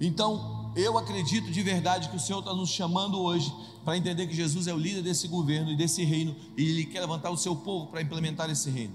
[0.00, 3.52] Então, eu acredito de verdade que o Senhor está nos chamando hoje
[3.84, 7.00] para entender que Jesus é o líder desse governo e desse reino e Ele quer
[7.00, 8.94] levantar o seu povo para implementar esse reino.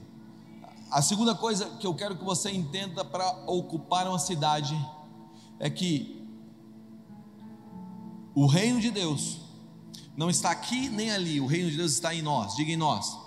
[0.94, 4.80] A segunda coisa que eu quero que você entenda para ocupar uma cidade
[5.58, 6.24] é que
[8.36, 9.40] o reino de Deus
[10.16, 13.18] não está aqui nem ali, o reino de Deus está em nós, diga em nós.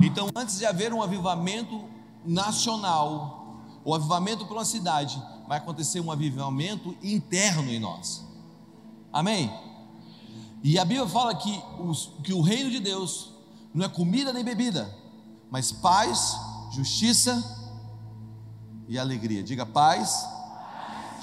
[0.00, 1.84] Então, antes de haver um avivamento
[2.24, 8.24] nacional, o avivamento para uma cidade, vai acontecer um avivamento interno em nós.
[9.12, 9.48] Amém?
[10.60, 13.30] E a Bíblia fala que, os, que o reino de Deus
[13.72, 14.92] não é comida nem bebida,
[15.52, 16.36] mas paz,
[16.76, 17.42] justiça
[18.86, 19.42] e alegria.
[19.42, 20.26] Diga paz,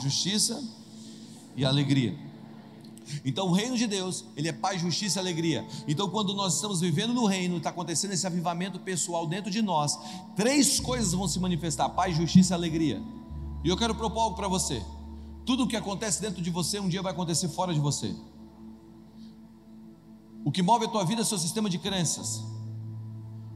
[0.01, 0.61] justiça
[1.55, 2.17] e alegria.
[3.23, 5.67] Então, o reino de Deus, ele é paz, justiça e alegria.
[5.87, 9.99] Então, quando nós estamos vivendo no reino, está acontecendo esse avivamento pessoal dentro de nós,
[10.35, 13.03] três coisas vão se manifestar: paz, justiça e alegria.
[13.63, 14.83] E eu quero propor algo para você.
[15.45, 18.15] Tudo o que acontece dentro de você, um dia vai acontecer fora de você.
[20.43, 22.52] O que move a tua vida é seu sistema de crenças.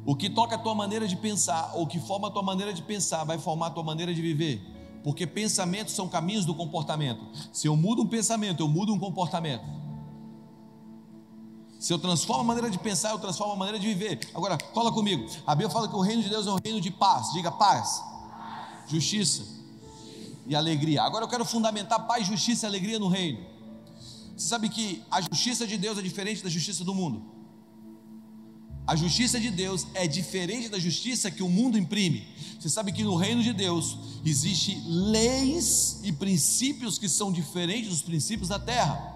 [0.08, 2.82] O que toca a tua maneira de pensar, ou que forma a tua maneira de
[2.82, 4.62] pensar, vai formar a tua maneira de viver.
[5.04, 7.22] Porque pensamentos são caminhos do comportamento.
[7.52, 9.66] Se eu mudo um pensamento, eu mudo um comportamento.
[11.78, 14.22] Se eu transformo a maneira de pensar, eu transformo a maneira de viver.
[14.34, 15.30] Agora, cola comigo.
[15.46, 17.34] A Bíblia fala que o reino de Deus é um reino de paz.
[17.34, 18.02] Diga paz,
[18.88, 19.44] justiça
[20.46, 21.04] e alegria.
[21.04, 23.46] Agora eu quero fundamentar paz, justiça e alegria no reino.
[24.38, 27.37] Você sabe que a justiça de Deus é diferente da justiça do mundo.
[28.88, 32.26] A justiça de Deus é diferente da justiça que o mundo imprime.
[32.58, 38.02] Você sabe que no reino de Deus existe leis e princípios que são diferentes dos
[38.02, 39.14] princípios da terra.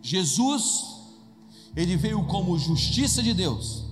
[0.00, 0.84] Jesus,
[1.74, 3.84] ele veio como justiça de Deus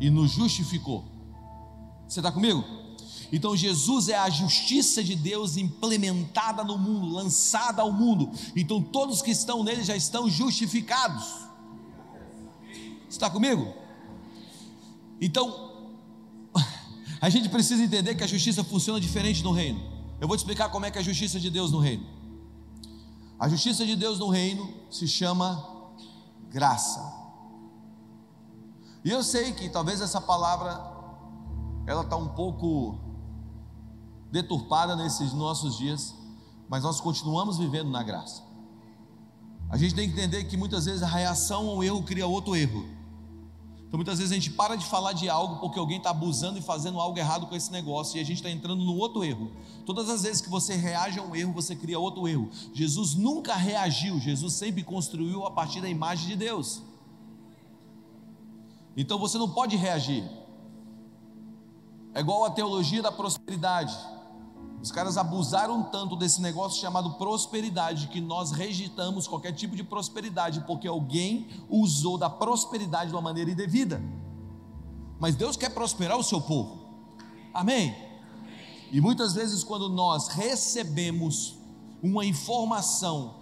[0.00, 1.04] e nos justificou.
[2.08, 2.64] Você está comigo?
[3.30, 8.28] Então Jesus é a justiça de Deus implementada no mundo, lançada ao mundo.
[8.56, 11.44] Então todos que estão nele já estão justificados.
[13.14, 13.72] Está comigo?
[15.20, 15.72] Então,
[17.20, 19.80] a gente precisa entender que a justiça funciona diferente no reino.
[20.20, 22.04] Eu vou te explicar como é que é a justiça de Deus no reino.
[23.38, 25.64] A justiça de Deus no reino se chama
[26.50, 27.00] graça.
[29.04, 30.92] E eu sei que talvez essa palavra
[31.86, 32.98] ela está um pouco
[34.32, 36.14] deturpada nesses nossos dias,
[36.68, 38.42] mas nós continuamos vivendo na graça.
[39.70, 42.93] A gente tem que entender que muitas vezes a reação ao erro cria outro erro.
[43.94, 46.60] Então muitas vezes a gente para de falar de algo porque alguém está abusando e
[46.60, 49.52] fazendo algo errado com esse negócio e a gente está entrando no outro erro.
[49.86, 52.50] Todas as vezes que você reage a um erro, você cria outro erro.
[52.72, 56.82] Jesus nunca reagiu, Jesus sempre construiu a partir da imagem de Deus.
[58.96, 60.28] Então você não pode reagir.
[62.12, 63.96] É igual a teologia da prosperidade.
[64.84, 70.60] Os caras abusaram tanto desse negócio chamado prosperidade que nós rejeitamos qualquer tipo de prosperidade
[70.66, 73.98] porque alguém usou da prosperidade de uma maneira indevida.
[75.18, 76.80] Mas Deus quer prosperar o seu povo.
[77.54, 77.96] Amém?
[78.92, 81.56] E muitas vezes, quando nós recebemos
[82.02, 83.36] uma informação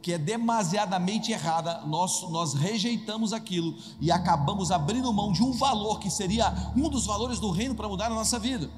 [0.00, 5.98] que é demasiadamente errada, nós, nós rejeitamos aquilo e acabamos abrindo mão de um valor
[5.98, 8.70] que seria um dos valores do reino para mudar a nossa vida.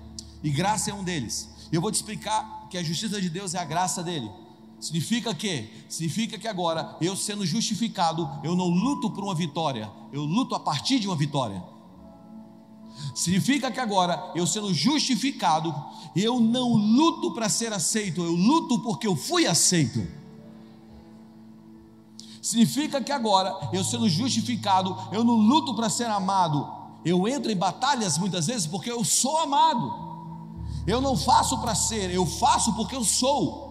[0.43, 1.53] E graça é um deles.
[1.75, 4.31] Eu vou te explicar que a justiça de Deus é a graça dele.
[4.79, 5.69] Significa que?
[5.89, 10.61] Significa que agora, eu sendo justificado, eu não luto por uma vitória, eu luto a
[10.61, 11.61] partir de uma vitória.
[13.13, 15.75] Significa que agora, eu sendo justificado,
[16.15, 20.07] eu não luto para ser aceito, eu luto porque eu fui aceito.
[22.41, 26.73] Significa que agora, eu sendo justificado, eu não luto para ser amado,
[27.05, 30.14] eu entro em batalhas muitas vezes porque eu sou amado.
[30.87, 33.65] Eu não faço para ser, eu faço porque eu sou.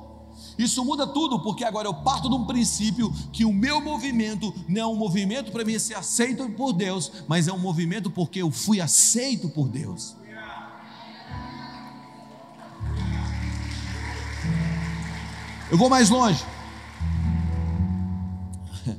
[0.58, 4.82] Isso muda tudo, porque agora eu parto de um princípio que o meu movimento não
[4.82, 8.52] é um movimento para mim ser aceito por Deus, mas é um movimento porque eu
[8.52, 10.16] fui aceito por Deus.
[15.72, 16.44] Eu vou mais longe.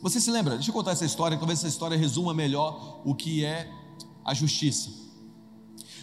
[0.00, 0.54] Você se lembra?
[0.54, 3.68] Deixa eu contar essa história, talvez essa história resuma melhor o que é
[4.26, 4.90] a justiça.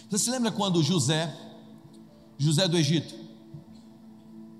[0.08, 1.32] Você se lembra quando José,
[2.38, 3.14] José do Egito,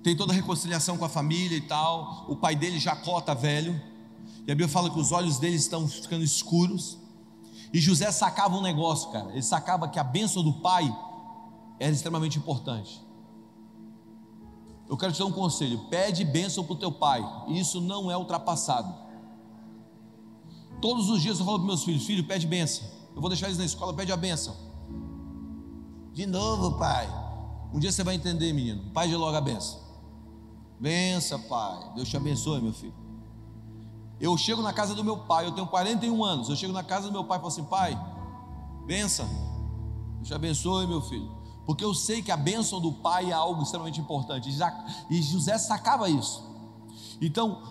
[0.03, 3.81] tem toda a reconciliação com a família e tal, o pai dele Jacó está velho,
[4.47, 6.99] e a Bíblia fala que os olhos dele estão ficando escuros,
[7.73, 10.95] e José sacava um negócio, cara, ele sacava que a bênção do pai
[11.81, 13.03] era extremamente importante.
[14.87, 18.17] Eu quero te dar um conselho: pede bênção para o teu pai, isso não é
[18.17, 18.95] ultrapassado.
[20.83, 22.94] Todos os dias eu falo para meus filhos: filho, pede bênção.
[23.15, 24.57] Eu vou deixar eles na escola, pede a benção.
[26.13, 27.09] De novo, pai.
[27.73, 28.91] Um dia você vai entender, menino.
[28.93, 29.81] Pai de logo a benção.
[30.79, 31.93] Bença, pai.
[31.95, 32.95] Deus te abençoe, meu filho.
[34.21, 36.49] Eu chego na casa do meu pai, eu tenho 41 anos.
[36.49, 37.99] Eu chego na casa do meu pai e falo assim: pai,
[38.87, 39.29] benção.
[40.17, 41.31] Deus te abençoe, meu filho.
[41.67, 44.51] Porque eu sei que a bênção do pai é algo extremamente importante.
[45.11, 46.45] E José sacava isso.
[47.21, 47.63] Então,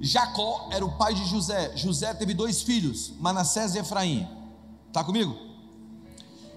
[0.00, 1.76] Jacó era o pai de José.
[1.76, 4.26] José teve dois filhos, Manassés e Efraim.
[4.90, 5.36] Está comigo?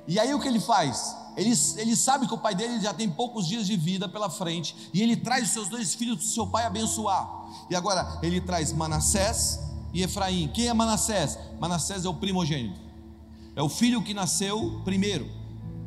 [0.07, 1.15] E aí o que ele faz?
[1.37, 4.75] Ele, ele sabe que o pai dele já tem poucos dias de vida pela frente,
[4.93, 7.27] e ele traz os seus dois filhos para o seu pai abençoar.
[7.69, 9.59] E agora ele traz Manassés
[9.93, 10.47] e Efraim.
[10.53, 11.37] Quem é Manassés?
[11.59, 12.81] Manassés é o primogênito.
[13.55, 15.29] é o filho que nasceu primeiro.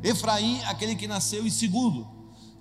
[0.01, 2.07] Efraim, aquele que nasceu em segundo.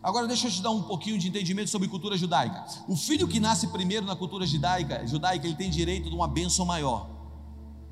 [0.02, 2.64] Agora deixa eu te dar um pouquinho de entendimento sobre cultura judaica.
[2.88, 6.64] O filho que nasce primeiro na cultura judaica, judaica ele tem direito de uma bênção
[6.64, 7.15] maior.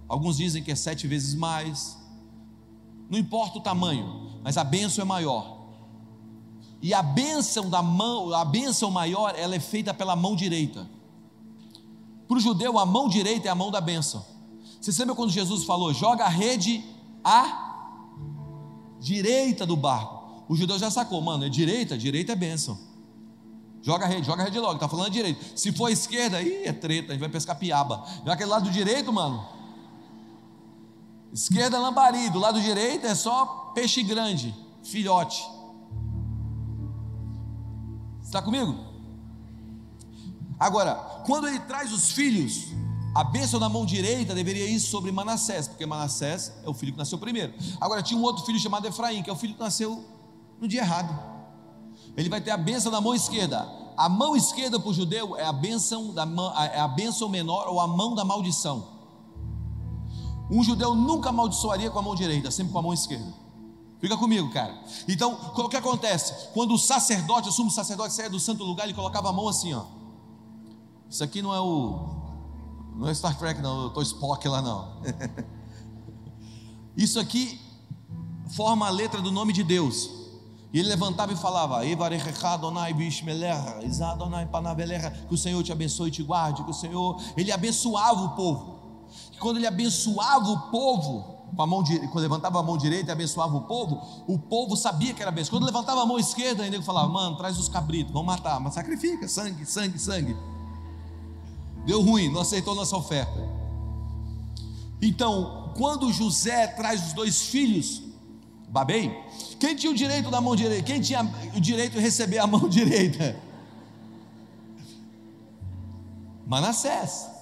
[0.09, 1.97] Alguns dizem que é sete vezes mais.
[3.09, 5.55] Não importa o tamanho, mas a bênção é maior.
[6.83, 10.87] E a bênção da mão, a bênção maior, ela é feita pela mão direita.
[12.29, 14.25] Para o judeu, a mão direita é a mão da bênção.
[14.81, 16.85] Você lembra quando Jesus falou: joga a rede
[17.23, 17.97] à
[19.01, 20.45] direita do barco?
[20.47, 22.79] O judeu já sacou, mano, é direita, direita é bênção.
[23.81, 25.59] Joga a rede, joga a rede logo, tá falando direito.
[25.59, 28.05] Se for esquerda, aí é treta, a gente vai pescar piaba.
[28.25, 29.54] Já aquele lado direito, mano.
[31.35, 34.55] Esquerda lambari, do lado direito é só peixe grande,
[34.85, 35.45] filhote.
[38.23, 38.79] Está comigo?
[40.61, 40.95] Agora,
[41.27, 42.69] quando ele traz os filhos,
[43.13, 46.99] a bênção na mão direita deveria ir sobre Manassés, porque Manassés é o filho que
[46.99, 47.53] nasceu primeiro.
[47.81, 50.05] Agora tinha um outro filho chamado Efraim, que é o filho que nasceu
[50.61, 51.19] no dia errado.
[52.17, 53.69] Ele vai ter a bênção na mão esquerda.
[53.97, 56.25] A mão esquerda para o judeu é a bênção da
[56.73, 58.94] é a bênção menor ou a mão da maldição.
[60.51, 63.33] Um judeu nunca amaldiçoaria com a mão direita, sempre com a mão esquerda.
[64.01, 64.79] Fica comigo, cara.
[65.09, 66.51] Então, o que acontece?
[66.53, 69.73] Quando o sacerdote, o sumo sacerdote saia do santo lugar, ele colocava a mão assim,
[69.73, 69.85] ó.
[71.09, 72.23] Isso aqui não é o.
[72.97, 73.83] Não é Star Trek, não.
[73.83, 75.01] Eu estou Spock lá, não.
[76.97, 77.61] Isso aqui
[78.51, 80.11] forma a letra do nome de Deus.
[80.73, 81.81] E ele levantava e falava:
[85.29, 86.65] Que o Senhor te abençoe e te guarde.
[86.65, 87.23] Que o Senhor.
[87.37, 88.74] Ele abençoava o povo.
[89.33, 93.57] E quando ele abençoava o povo, com mão quando levantava a mão direita e abençoava
[93.57, 95.51] o povo, o povo sabia que era bênção.
[95.51, 99.29] Quando levantava a mão esquerda, ainda falava: Mano, traz os cabritos, vamos matar, mas sacrifica,
[99.29, 100.37] sangue, sangue, sangue.
[101.87, 103.39] Deu ruim, não aceitou nossa oferta.
[105.01, 108.05] Então, quando José traz os dois filhos,
[108.75, 109.17] Babei,
[109.61, 110.83] quem tinha o direito da mão direita?
[110.83, 111.23] Quem tinha
[111.55, 113.37] o direito de receber a mão direita?
[116.45, 117.34] Manassés.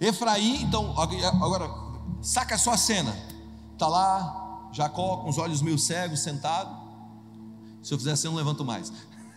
[0.00, 1.84] Efraim, então, agora
[2.24, 3.14] Saca só a cena.
[3.74, 6.74] Está lá Jacó com os olhos meio cegos, sentado.
[7.82, 8.90] Se eu fizer assim, eu não levanto mais.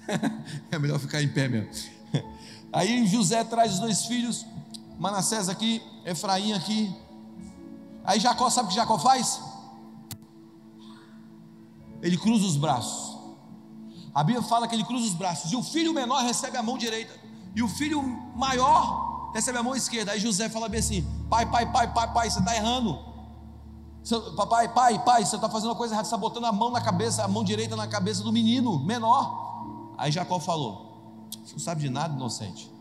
[0.72, 1.70] é melhor ficar em pé mesmo.
[2.72, 4.46] Aí José traz os dois filhos,
[4.98, 6.96] Manassés aqui, Efraim aqui.
[8.06, 9.42] Aí Jacó, sabe o que Jacó faz?
[12.02, 13.18] Ele cruza os braços.
[14.16, 15.52] A Bíblia fala que ele cruza os braços.
[15.52, 17.14] E o filho menor recebe a mão direita.
[17.54, 18.02] E o filho
[18.34, 20.12] maior recebe a mão esquerda.
[20.12, 23.00] Aí José fala bem assim: pai, pai, pai, pai, pai, você está errando.
[24.36, 26.80] Papai, pai, pai, você está fazendo uma coisa errada, você está botando a mão na
[26.80, 29.94] cabeça, a mão direita na cabeça do menino menor.
[29.98, 32.72] Aí Jacó falou: Você não sabe de nada, inocente.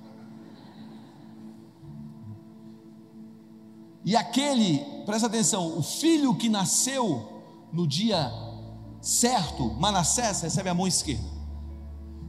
[4.04, 7.42] E aquele, presta atenção, o filho que nasceu
[7.72, 8.32] no dia
[9.00, 11.28] certo, Manassés, recebe a mão esquerda.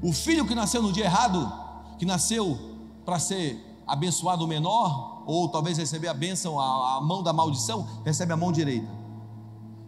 [0.01, 1.51] O filho que nasceu no dia errado,
[1.99, 2.57] que nasceu
[3.05, 7.87] para ser abençoado o menor, ou talvez receber a bênção, a, a mão da maldição,
[8.03, 8.87] recebe a mão direita.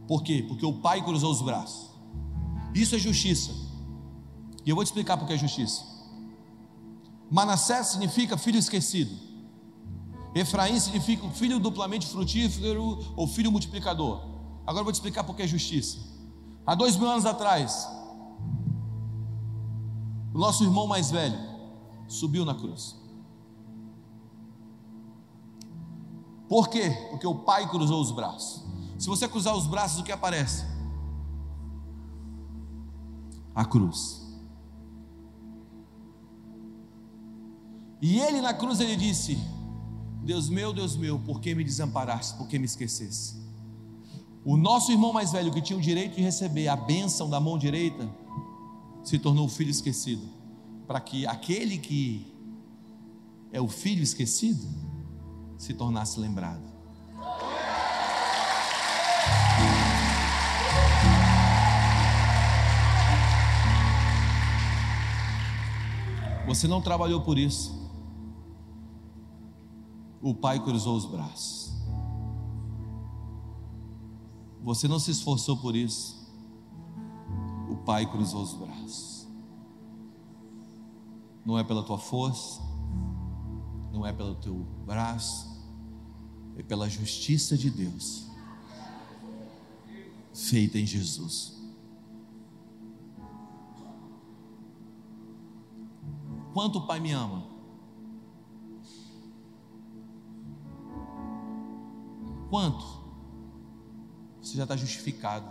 [0.08, 0.45] Por quê?
[0.47, 1.89] Porque o pai cruzou os braços.
[2.74, 3.52] Isso é justiça.
[4.66, 5.84] E eu vou te explicar porque é justiça.
[7.30, 9.16] Manassés significa filho esquecido.
[10.34, 14.22] Efraim significa filho duplamente frutífero ou filho multiplicador.
[14.66, 15.97] Agora eu vou te explicar porque é justiça.
[16.66, 17.88] Há dois mil anos atrás,
[20.34, 21.39] o nosso irmão mais velho
[22.08, 22.99] subiu na cruz.
[26.50, 26.89] Por quê?
[27.12, 28.64] Porque o pai cruzou os braços.
[28.97, 30.66] Se você cruzar os braços, o que aparece?
[33.54, 34.28] A cruz.
[38.02, 39.38] E ele na cruz ele disse:
[40.24, 42.36] Deus meu, Deus meu, por que me desamparaste?
[42.36, 43.38] Por que me esquecesse?
[44.43, 47.60] O nosso irmão mais velho, que tinha o direito de receber a bênção da mão
[47.60, 48.10] direita,
[49.04, 50.28] se tornou o filho esquecido,
[50.88, 52.34] para que aquele que
[53.52, 54.66] é o filho esquecido
[55.60, 56.64] se tornasse lembrado.
[66.47, 67.78] Você não trabalhou por isso.
[70.22, 71.72] O pai cruzou os braços.
[74.64, 76.18] Você não se esforçou por isso.
[77.70, 79.28] O pai cruzou os braços.
[81.45, 82.62] Não é pela tua força,
[83.92, 85.48] não é pelo teu braço,
[86.58, 88.28] é pela justiça de Deus,
[90.34, 91.58] feita em Jesus.
[96.54, 97.48] Quanto o Pai me ama?
[102.50, 103.00] Quanto?
[104.50, 105.48] você já está justificado.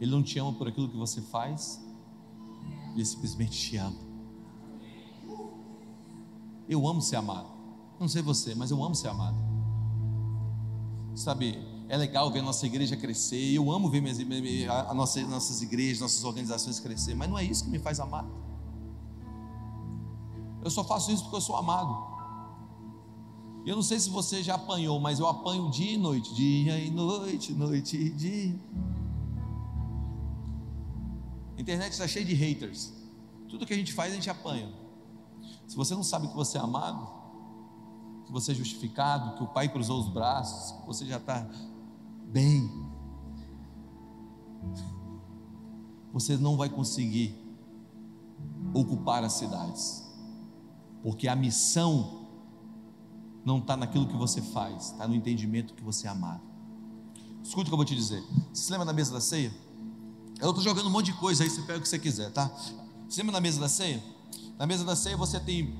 [0.00, 1.82] Ele não te ama por aquilo que você faz,
[2.94, 3.96] ele simplesmente te ama.
[6.68, 7.55] Eu amo ser amado.
[7.98, 9.36] Não sei você, mas eu amo ser amado.
[11.14, 13.54] Sabe, é legal ver a nossa igreja crescer.
[13.54, 14.18] Eu amo ver minhas,
[14.68, 18.26] a nossa, nossas igrejas, nossas organizações crescer, mas não é isso que me faz amar.
[20.62, 22.16] Eu só faço isso porque eu sou amado.
[23.64, 26.90] Eu não sei se você já apanhou, mas eu apanho dia e noite, dia e
[26.90, 28.60] noite, noite e dia.
[31.56, 32.92] A internet está cheia de haters.
[33.48, 34.72] Tudo que a gente faz, a gente apanha.
[35.66, 37.08] Se você não sabe que você é amado,
[38.26, 41.48] que você é justificado, que o Pai cruzou os braços, que você já está
[42.26, 42.68] bem,
[46.12, 47.34] você não vai conseguir
[48.74, 50.04] ocupar as cidades,
[51.02, 52.26] porque a missão
[53.44, 56.42] não está naquilo que você faz, está no entendimento que você é amado.
[57.44, 58.20] Escute o que eu vou te dizer.
[58.52, 59.54] Você se lembra da mesa da ceia?
[60.40, 62.50] Eu estou jogando um monte de coisa aí, você pega o que você quiser, tá?
[63.08, 64.02] Você lembra da mesa da ceia?
[64.58, 65.78] Na mesa da ceia você tem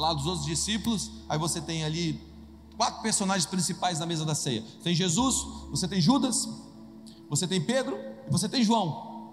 [0.00, 2.18] lá dos outros discípulos, aí você tem ali
[2.74, 4.62] quatro personagens principais na mesa da ceia.
[4.62, 6.48] Você tem Jesus, você tem Judas,
[7.28, 9.30] você tem Pedro e você tem João.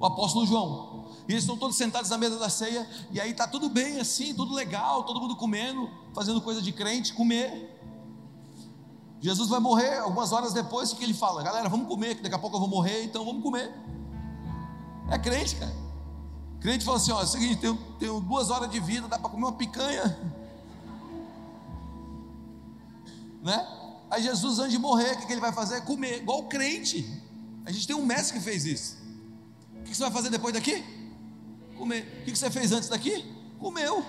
[0.00, 1.04] O apóstolo João.
[1.28, 4.34] E eles estão todos sentados na mesa da ceia, e aí está tudo bem assim,
[4.34, 7.78] tudo legal, todo mundo comendo, fazendo coisa de crente, comer.
[9.20, 11.42] Jesus vai morrer algumas horas depois, que ele fala?
[11.42, 13.70] Galera, vamos comer, que daqui a pouco eu vou morrer, então vamos comer.
[15.10, 15.81] É crente, cara.
[16.62, 19.28] Crente fala assim: ó, é o seguinte, tenho, tenho duas horas de vida, dá para
[19.28, 20.16] comer uma picanha.
[23.42, 23.66] Né?
[24.08, 25.80] Aí Jesus, antes de morrer, o que, que ele vai fazer?
[25.82, 27.20] Comer, igual o crente.
[27.66, 28.96] A gente tem um mestre que fez isso.
[29.80, 30.84] O que você vai fazer depois daqui?
[31.76, 32.20] Comer.
[32.22, 33.24] O que você fez antes daqui?
[33.58, 34.04] Comeu.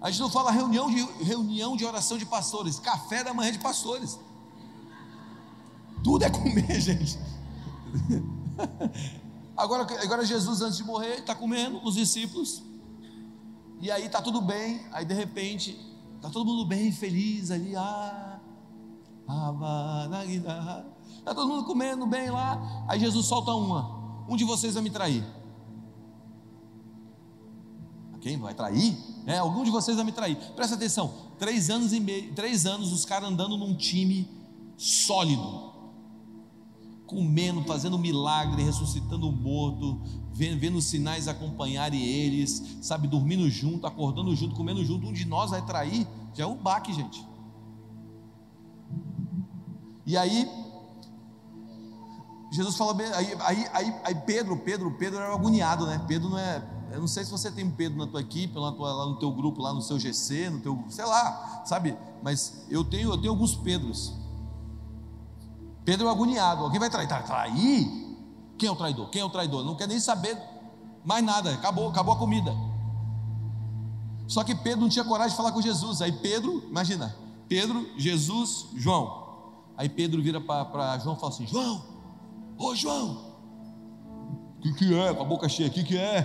[0.00, 3.58] A gente não fala reunião de, reunião de oração de pastores, café da manhã de
[3.58, 4.18] pastores.
[6.04, 7.18] Tudo é comer, gente.
[9.56, 12.62] Agora, agora Jesus, antes de morrer, está comendo com os discípulos.
[13.80, 14.86] E aí está tudo bem.
[14.92, 15.78] Aí de repente,
[16.16, 17.76] está todo mundo bem, feliz ali.
[17.76, 18.40] Ah,
[21.18, 22.84] Está todo mundo comendo bem lá.
[22.88, 25.24] Aí Jesus solta uma um de vocês vai me trair.
[28.20, 28.96] Quem vai trair?
[29.26, 30.36] É, algum de vocês vai me trair.
[30.56, 31.12] Presta atenção.
[31.38, 34.28] Três anos e meio, três anos os caras andando num time
[34.78, 35.73] sólido,
[37.06, 40.00] comendo, fazendo milagre, ressuscitando o morto,
[40.32, 45.06] vendo, vendo sinais acompanharem eles, sabe, dormindo junto, acordando junto, comendo junto.
[45.06, 47.24] Um de nós vai trair, já é um baque, gente.
[50.06, 50.48] E aí
[52.54, 56.00] Jesus falou, aí, aí, aí, aí, Pedro, Pedro, Pedro era agoniado, né?
[56.06, 58.92] Pedro não é, eu não sei se você tem Pedro na tua equipe, lá, tua,
[58.92, 61.96] lá no teu grupo, lá no seu GC, no teu, sei lá, sabe?
[62.22, 64.14] Mas eu tenho, eu tenho alguns Pedros.
[65.84, 68.04] Pedro é agoniado, alguém vai trair, trair?
[68.56, 69.10] Quem é o traidor?
[69.10, 69.64] Quem é o traidor?
[69.64, 70.38] Não quer nem saber
[71.04, 72.54] mais nada, acabou, acabou a comida.
[74.26, 76.00] Só que Pedro não tinha coragem de falar com Jesus.
[76.00, 77.14] Aí Pedro, imagina,
[77.48, 79.24] Pedro, Jesus, João.
[79.76, 81.82] Aí Pedro vira para João e fala assim: João,
[82.56, 83.34] Ô João,
[84.58, 85.12] o que, que é?
[85.12, 86.24] Com a boca cheia, o que, que é?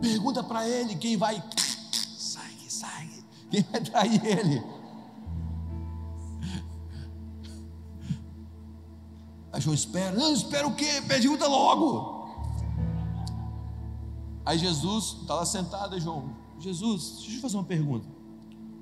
[0.00, 1.36] Pergunta para ele quem vai.
[2.16, 3.10] Sai, sai.
[3.50, 4.62] Quem vai trair ele?
[9.52, 10.16] Aí João espera.
[10.16, 11.02] Não, espera o quê?
[11.06, 12.20] Pergunta logo.
[14.44, 16.30] Aí Jesus está lá sentado, aí João.
[16.58, 18.06] Jesus, deixa eu fazer uma pergunta.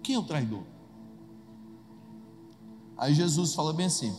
[0.03, 0.62] Quem é o traidor?
[2.97, 4.16] Aí Jesus fala bem assim: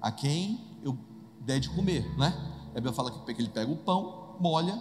[0.00, 0.96] a quem eu
[1.40, 2.34] der de comer, né?
[2.70, 4.80] A Bíblia fala que ele pega o pão, molha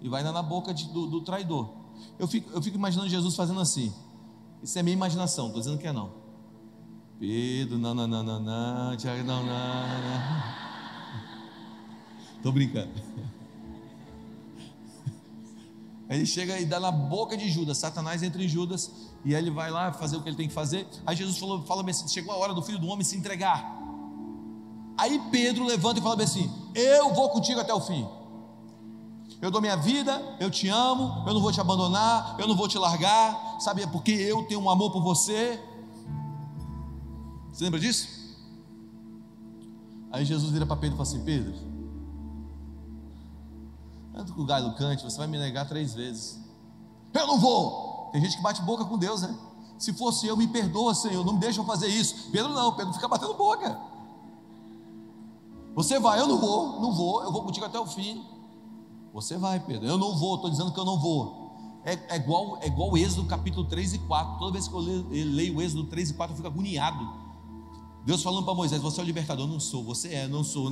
[0.00, 1.70] e vai na boca de, do, do, traidor.
[2.18, 3.92] Eu fico, eu fico imaginando Jesus fazendo assim.
[4.62, 6.23] Isso é minha imaginação, estou dizendo que é não.
[7.18, 10.64] Pedro, não, não, não, não, não, Tiago, não, não, não.
[12.36, 12.90] Estou brincando.
[16.08, 18.90] Ele chega e dá na boca de Judas, Satanás entre Judas,
[19.24, 20.86] e aí ele vai lá fazer o que ele tem que fazer.
[21.06, 23.82] Aí Jesus falou, fala assim: chegou a hora do filho do homem se entregar.
[24.96, 28.06] Aí Pedro levanta e fala assim: Eu vou contigo até o fim.
[29.40, 32.68] Eu dou minha vida, eu te amo, eu não vou te abandonar, eu não vou
[32.68, 33.82] te largar, sabe?
[33.82, 35.60] É porque eu tenho um amor por você.
[37.54, 38.08] Você lembra disso?
[40.10, 41.54] Aí Jesus vira para Pedro e fala assim: Pedro,
[44.12, 46.40] tanto que o galho cante, você vai me negar três vezes.
[47.12, 48.10] Eu não vou.
[48.10, 49.38] Tem gente que bate boca com Deus, né?
[49.78, 52.28] Se fosse eu, me perdoa, Senhor, não me deixa fazer isso.
[52.32, 53.78] Pedro não, Pedro fica batendo boca.
[55.76, 58.24] Você vai, eu não vou, não vou, eu vou contigo até o fim.
[59.12, 61.52] Você vai, Pedro, eu não vou, estou dizendo que eu não vou.
[61.84, 64.38] é, é, igual, é igual o Êxodo capítulo 3 e 4.
[64.40, 67.23] Toda vez que eu leio, eu leio o Êxodo 3 e 4, eu fico agoniado.
[68.04, 69.46] Deus falando para Moisés: Você é o libertador?
[69.46, 69.82] Não sou.
[69.84, 70.70] Você é, não sou.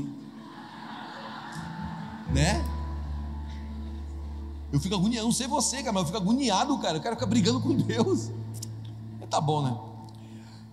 [2.33, 2.64] Né?
[4.72, 6.97] Eu fico agoniado, não sei você, cara, mas eu fico agoniado, cara.
[6.97, 8.30] Eu quero ficar brigando com Deus.
[9.28, 9.78] Tá bom, né?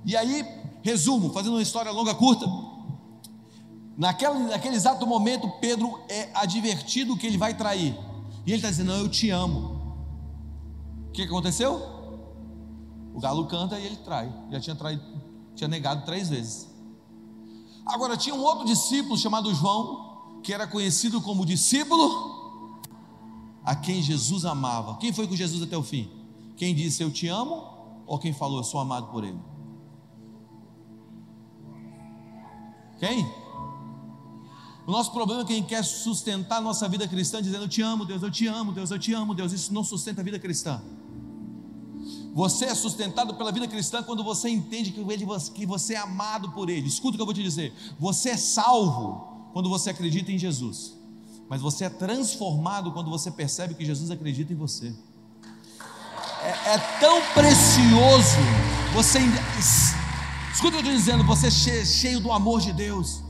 [0.06, 0.46] E aí,
[0.82, 2.46] resumo, fazendo uma história longa, curta.
[3.98, 7.98] Naquele, naquele exato momento, Pedro é advertido que ele vai trair.
[8.46, 9.96] E ele está dizendo: Não, eu te amo.
[11.10, 11.82] O que aconteceu?
[13.14, 14.32] O galo canta e ele trai.
[14.50, 15.04] Já tinha traído,
[15.60, 16.70] tinha negado três vezes.
[17.86, 22.80] Agora tinha um outro discípulo chamado João, que era conhecido como discípulo
[23.66, 24.98] a quem Jesus amava.
[24.98, 26.10] Quem foi com Jesus até o fim?
[26.56, 29.40] Quem disse eu te amo ou quem falou eu sou amado por ele?
[32.98, 33.26] Quem?
[34.88, 38.06] O nosso problema é quem quer sustentar a nossa vida cristã dizendo eu te amo,
[38.06, 39.52] Deus, eu te amo, Deus, eu te amo, Deus.
[39.52, 40.82] Isso não sustenta a vida cristã.
[42.34, 46.88] Você é sustentado pela vida cristã quando você entende que você é amado por Ele.
[46.88, 47.74] Escuta o que eu vou te dizer.
[48.00, 50.96] Você é salvo quando você acredita em Jesus.
[51.50, 54.94] Mas você é transformado quando você percebe que Jesus acredita em você.
[56.44, 58.38] É, é tão precioso
[58.94, 59.20] você.
[60.54, 61.24] Escuta o que eu estou dizendo.
[61.24, 63.24] Você é cheio do amor de Deus.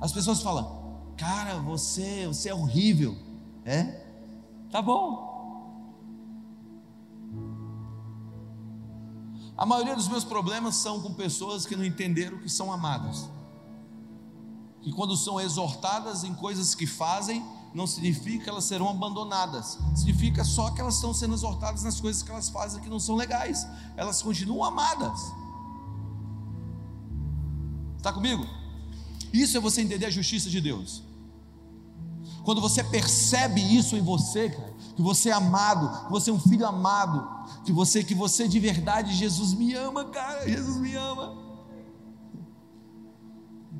[0.00, 3.16] As pessoas falam: Cara, você, você é horrível.
[3.64, 3.82] É?
[4.70, 5.29] Tá bom.
[9.60, 13.28] A maioria dos meus problemas são com pessoas que não entenderam que são amadas.
[14.80, 17.44] Que quando são exortadas em coisas que fazem,
[17.74, 19.76] não significa que elas serão abandonadas.
[19.94, 23.16] Significa só que elas estão sendo exortadas nas coisas que elas fazem que não são
[23.16, 23.66] legais.
[23.98, 25.20] Elas continuam amadas.
[27.98, 28.46] Está comigo?
[29.30, 31.02] Isso é você entender a justiça de Deus.
[32.44, 36.40] Quando você percebe isso em você, cara, que você é amado, que você é um
[36.40, 37.28] filho amado,
[37.64, 41.36] que você que você de verdade Jesus me ama, cara, Jesus me ama.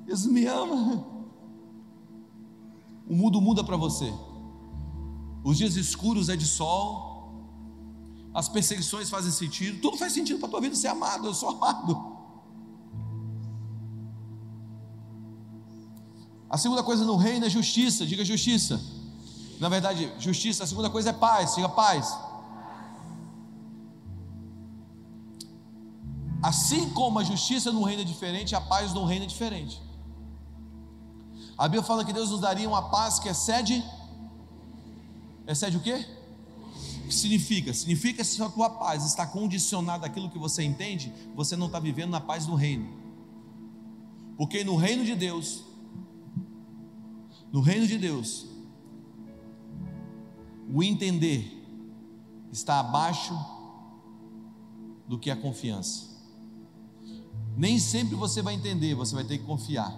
[0.07, 1.05] Jesus me ama.
[3.09, 4.13] O mundo muda para você.
[5.43, 7.11] Os dias escuros é de sol.
[8.33, 9.81] As perseguições fazem sentido.
[9.81, 11.27] Tudo faz sentido para a tua vida ser amado.
[11.27, 12.19] Eu sou amado.
[16.49, 18.81] A segunda coisa no reino é justiça, diga justiça.
[19.61, 22.19] Na verdade, justiça, a segunda coisa é paz, diga paz.
[26.43, 29.83] Assim como a justiça no reino é diferente, a paz no reino é diferente.
[31.59, 33.85] A Bíblia fala que Deus nos daria uma paz que excede.
[35.47, 36.07] Excede o quê?
[37.05, 37.75] O que significa?
[37.75, 41.79] Significa que se a tua paz está condicionada àquilo que você entende, você não está
[41.79, 42.89] vivendo na paz do reino.
[44.39, 45.65] Porque no reino de Deus,
[47.53, 48.50] no reino de Deus,
[50.73, 51.57] o entender
[52.53, 53.35] está abaixo
[55.09, 56.09] do que a confiança.
[57.57, 59.93] Nem sempre você vai entender, você vai ter que confiar.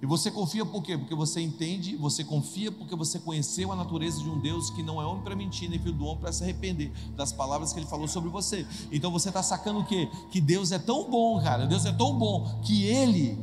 [0.00, 0.98] E você confia por quê?
[0.98, 5.00] Porque você entende, você confia porque você conheceu a natureza de um Deus que não
[5.00, 7.86] é homem para mentir, nem filho do homem para se arrepender das palavras que ele
[7.86, 8.66] falou sobre você.
[8.90, 10.10] Então você está sacando o quê?
[10.32, 13.38] Que Deus é tão bom, cara, Deus é tão bom que Ele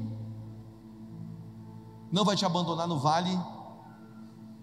[2.11, 3.37] não vai te abandonar no vale,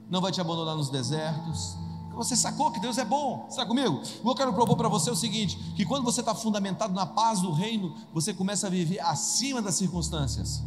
[0.09, 1.77] não vai te abandonar nos desertos.
[2.15, 4.01] Você sacou que Deus é bom, está comigo?
[4.25, 7.53] Eu quero propor para você o seguinte: que quando você está fundamentado na paz do
[7.53, 10.63] reino, você começa a viver acima das circunstâncias.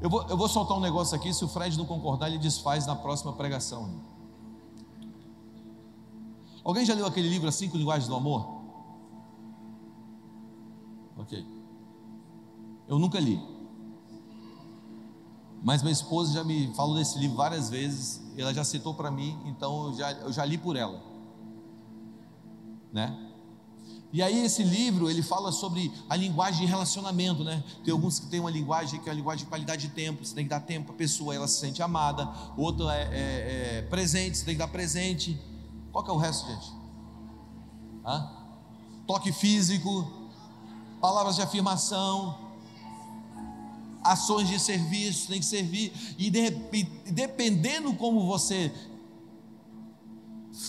[0.00, 2.86] Eu vou, eu vou soltar um negócio aqui, se o Fred não concordar, ele desfaz
[2.86, 4.00] na próxima pregação.
[6.64, 8.62] Alguém já leu aquele livro As Cinco Linguagens do Amor?
[11.18, 11.44] Ok.
[12.88, 13.51] Eu nunca li.
[15.62, 19.38] Mas minha esposa já me falou desse livro várias vezes, ela já citou para mim,
[19.46, 21.00] então eu já, eu já li por ela.
[22.92, 23.32] Né?
[24.12, 27.64] E aí esse livro, ele fala sobre a linguagem de relacionamento, né?
[27.82, 30.34] Tem alguns que tem uma linguagem que é a linguagem de qualidade de tempo, você
[30.34, 32.30] tem que dar tempo para a pessoa, ela se sente amada.
[32.54, 35.40] Outro é, é, é, presente, você tem que dar presente.
[35.90, 36.72] Qual que é o resto, gente?
[38.04, 38.30] Hã?
[39.06, 40.06] Toque físico,
[41.00, 42.36] palavras de afirmação,
[44.02, 46.50] ações de serviço, tem que servir, e, de,
[47.10, 48.72] dependendo como você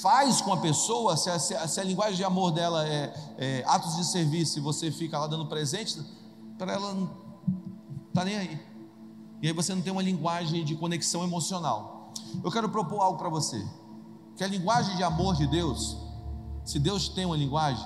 [0.02, 3.14] faz com a pessoa, se a, se a, se a linguagem de amor dela é,
[3.38, 6.02] é, atos de serviço, e você fica lá dando presente,
[6.58, 7.12] para ela não
[8.08, 8.60] está nem aí.
[9.42, 12.14] E aí você não tem uma linguagem de conexão emocional.
[12.44, 13.62] Eu quero propor algo para você.
[14.38, 15.98] Que a linguagem de amor de Deus,
[16.64, 17.86] se Deus tem uma linguagem,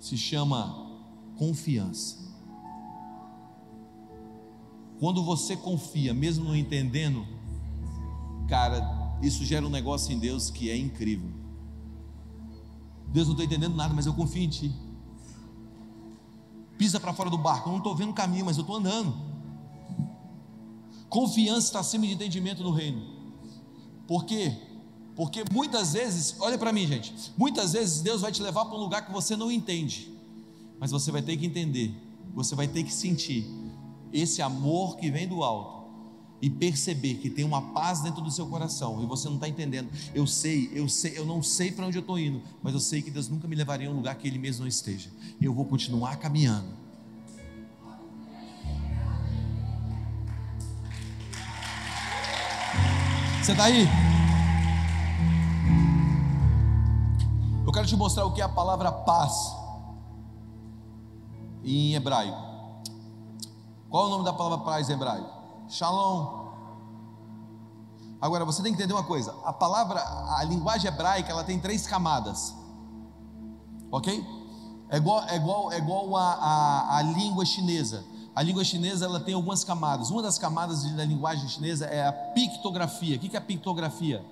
[0.00, 0.90] se chama
[1.38, 2.29] confiança.
[5.00, 7.26] Quando você confia, mesmo não entendendo,
[8.46, 11.30] cara, isso gera um negócio em Deus que é incrível.
[13.08, 14.70] Deus não está entendendo nada, mas eu confio em Ti.
[16.76, 19.14] Pisa para fora do barco, eu não estou vendo o caminho, mas eu estou andando.
[21.08, 23.02] Confiança está acima de entendimento no reino.
[24.06, 24.54] Por quê?
[25.16, 28.80] Porque muitas vezes, olha para mim, gente, muitas vezes Deus vai te levar para um
[28.80, 30.12] lugar que você não entende,
[30.78, 31.94] mas você vai ter que entender,
[32.34, 33.59] você vai ter que sentir
[34.12, 35.80] esse amor que vem do alto
[36.42, 39.90] e perceber que tem uma paz dentro do seu coração e você não está entendendo.
[40.14, 43.02] Eu sei, eu sei, eu não sei para onde eu estou indo, mas eu sei
[43.02, 45.10] que Deus nunca me levaria a um lugar que Ele mesmo não esteja.
[45.40, 46.80] Eu vou continuar caminhando.
[53.42, 53.86] Você está aí?
[57.66, 59.32] Eu quero te mostrar o que é a palavra paz
[61.64, 62.49] em hebraico.
[63.90, 65.28] Qual o nome da palavra paz em hebraico?
[65.68, 66.48] Shalom.
[68.20, 70.00] Agora você tem que entender uma coisa: a palavra,
[70.38, 72.54] a linguagem hebraica, ela tem três camadas,
[73.90, 74.24] ok?
[74.88, 78.04] É igual, é igual, é igual a, a, a língua chinesa.
[78.34, 80.10] A língua chinesa ela tem algumas camadas.
[80.10, 83.16] Uma das camadas da linguagem chinesa é a pictografia.
[83.16, 84.24] O que é a pictografia?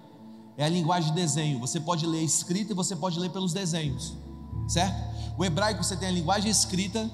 [0.57, 1.59] É a linguagem de desenho.
[1.59, 4.17] Você pode ler escrita e você pode ler pelos desenhos,
[4.69, 4.97] certo?
[5.37, 7.11] O hebraico você tem a linguagem escrita,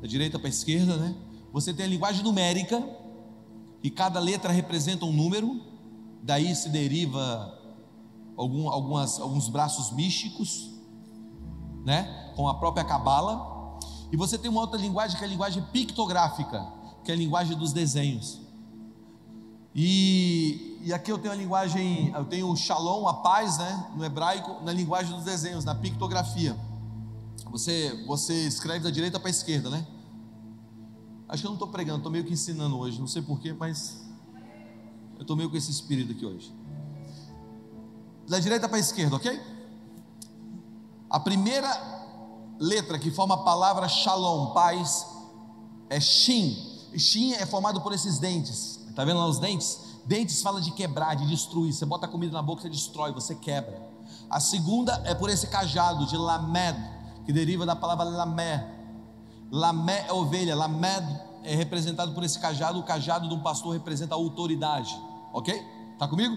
[0.00, 1.14] da direita para a esquerda, né?
[1.52, 2.82] Você tem a linguagem numérica,
[3.82, 5.60] e cada letra representa um número,
[6.22, 7.58] daí se deriva
[8.36, 10.70] algum, algumas, alguns braços místicos,
[11.84, 12.32] né?
[12.36, 13.78] Com a própria cabala.
[14.12, 16.66] E você tem uma outra linguagem que é a linguagem pictográfica,
[17.04, 18.40] que é a linguagem dos desenhos.
[19.74, 24.04] E, e aqui eu tenho a linguagem, eu tenho o shalom, a paz, né, no
[24.04, 26.56] hebraico, na linguagem dos desenhos, na pictografia.
[27.50, 29.86] Você, você escreve da direita para a esquerda, né?
[31.30, 34.00] Acho que eu não estou pregando, estou meio que ensinando hoje, não sei porquê, mas
[35.14, 36.52] eu estou meio com esse espírito aqui hoje.
[38.28, 39.40] Da direita para a esquerda, ok?
[41.08, 41.70] A primeira
[42.58, 45.06] letra que forma a palavra shalom, paz,
[45.88, 46.56] é shin.
[46.98, 48.80] Shin é formado por esses dentes.
[48.88, 49.78] Está vendo lá os dentes?
[50.04, 51.72] Dentes fala de quebrar, de destruir.
[51.72, 53.80] Você bota a comida na boca, você destrói, você quebra.
[54.28, 56.76] A segunda é por esse cajado de lamed,
[57.24, 58.79] que deriva da palavra lamé.
[59.50, 62.78] Lamé é ovelha, lamed é representado por esse cajado.
[62.78, 64.96] O cajado de um pastor representa a autoridade.
[65.32, 65.54] Ok?
[65.92, 66.36] Está comigo?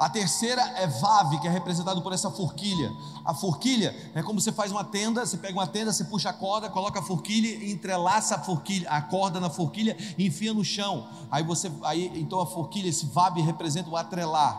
[0.00, 2.90] A terceira é Vave, que é representado por essa forquilha.
[3.22, 6.32] A forquilha é como você faz uma tenda, você pega uma tenda, você puxa a
[6.32, 11.06] corda, coloca a forquilha entrelaça a forquilha, a corda na forquilha e enfia no chão.
[11.30, 14.58] Aí você, aí então a forquilha, esse Vave representa o atrelar.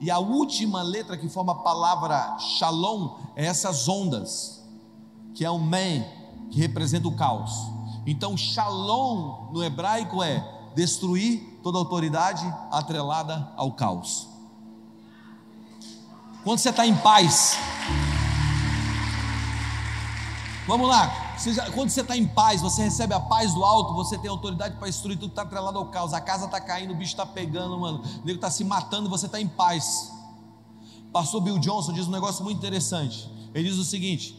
[0.00, 4.62] E a última letra que forma a palavra Shalom é essas ondas,
[5.34, 6.04] que é o Men,
[6.50, 7.52] que representa o caos.
[8.06, 10.42] Então Shalom no hebraico é
[10.74, 14.28] destruir toda autoridade atrelada ao caos.
[16.42, 17.56] Quando você está em paz.
[20.66, 21.34] Vamos lá.
[21.74, 24.86] quando você está em paz, você recebe a paz do alto, você tem autoridade para
[24.86, 26.12] destruir tudo que está atrelado ao caos.
[26.12, 28.02] A casa está caindo, o bicho está pegando, mano.
[28.22, 30.12] O nego está se matando, você está em paz.
[31.12, 33.30] Pastor Bill Johnson diz um negócio muito interessante.
[33.54, 34.38] Ele diz o seguinte: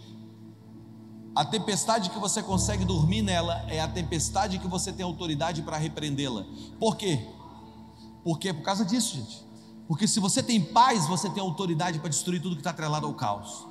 [1.35, 5.75] a tempestade que você consegue dormir nela é a tempestade que você tem autoridade para
[5.75, 6.45] repreendê-la.
[6.79, 7.27] Por quê?
[8.23, 9.43] Porque é por causa disso, gente.
[9.85, 13.13] Porque se você tem paz, você tem autoridade para destruir tudo que está atrelado ao
[13.13, 13.67] caos.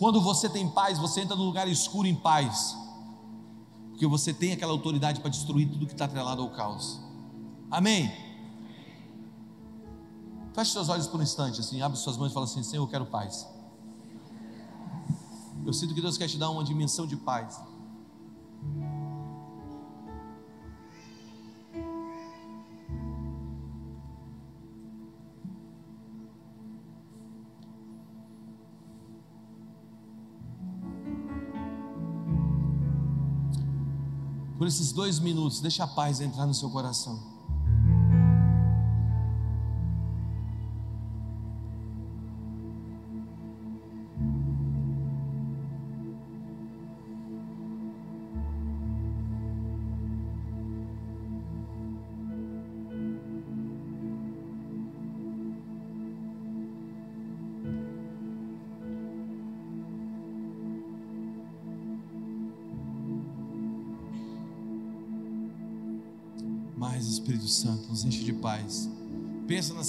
[0.00, 2.76] Quando você tem paz, você entra no lugar escuro em paz.
[3.90, 7.00] Porque você tem aquela autoridade para destruir tudo que está atrelado ao caos.
[7.70, 8.12] Amém?
[10.52, 12.88] Feche seus olhos por um instante, assim, abre suas mãos e fala assim: Senhor, eu
[12.88, 13.51] quero paz.
[15.64, 17.60] Eu sinto que Deus quer te dar uma dimensão de paz.
[34.62, 37.31] por esses dois minutos, deixa a paz entrar no seu coração.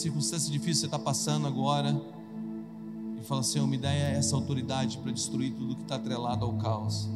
[0.04, 1.96] Circunstância difícil que você está passando agora
[3.20, 7.10] e fala: Senhor, me dá essa autoridade para destruir tudo que está atrelado ao caos.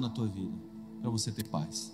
[0.00, 0.56] Na tua vida
[1.00, 1.92] para você ter paz.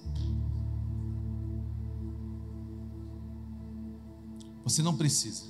[4.64, 5.44] Você não precisa.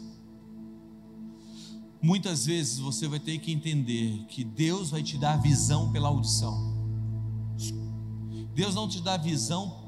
[2.03, 6.77] Muitas vezes você vai ter que entender que Deus vai te dar visão pela audição.
[8.55, 9.85] Deus não te dá visão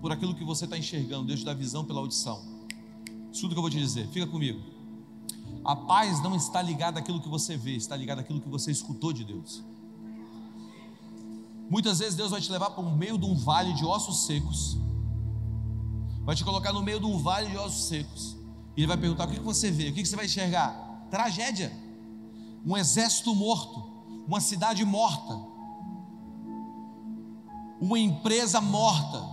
[0.00, 2.40] por aquilo que você está enxergando, Deus te dá visão pela audição.
[3.32, 4.60] Escuta o que eu vou te dizer, fica comigo.
[5.64, 9.12] A paz não está ligada àquilo que você vê, está ligada àquilo que você escutou
[9.12, 9.64] de Deus.
[11.68, 14.78] Muitas vezes Deus vai te levar para o meio de um vale de ossos secos,
[16.24, 18.36] vai te colocar no meio de um vale de ossos secos,
[18.76, 19.88] e Ele vai perguntar: o que você vê?
[19.88, 21.06] O que você vai enxergar?
[21.10, 21.72] Tragédia,
[22.64, 23.84] um exército morto,
[24.28, 25.40] uma cidade morta,
[27.80, 29.24] uma empresa morta,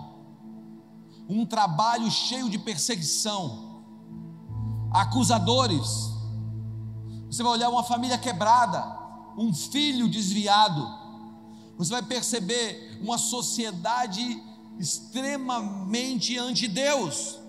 [1.30, 3.84] um trabalho cheio de perseguição,
[4.92, 6.12] acusadores.
[7.28, 8.84] Você vai olhar uma família quebrada,
[9.38, 11.03] um filho desviado.
[11.78, 14.42] Você vai perceber uma sociedade
[14.80, 17.40] extremamente anti Deus.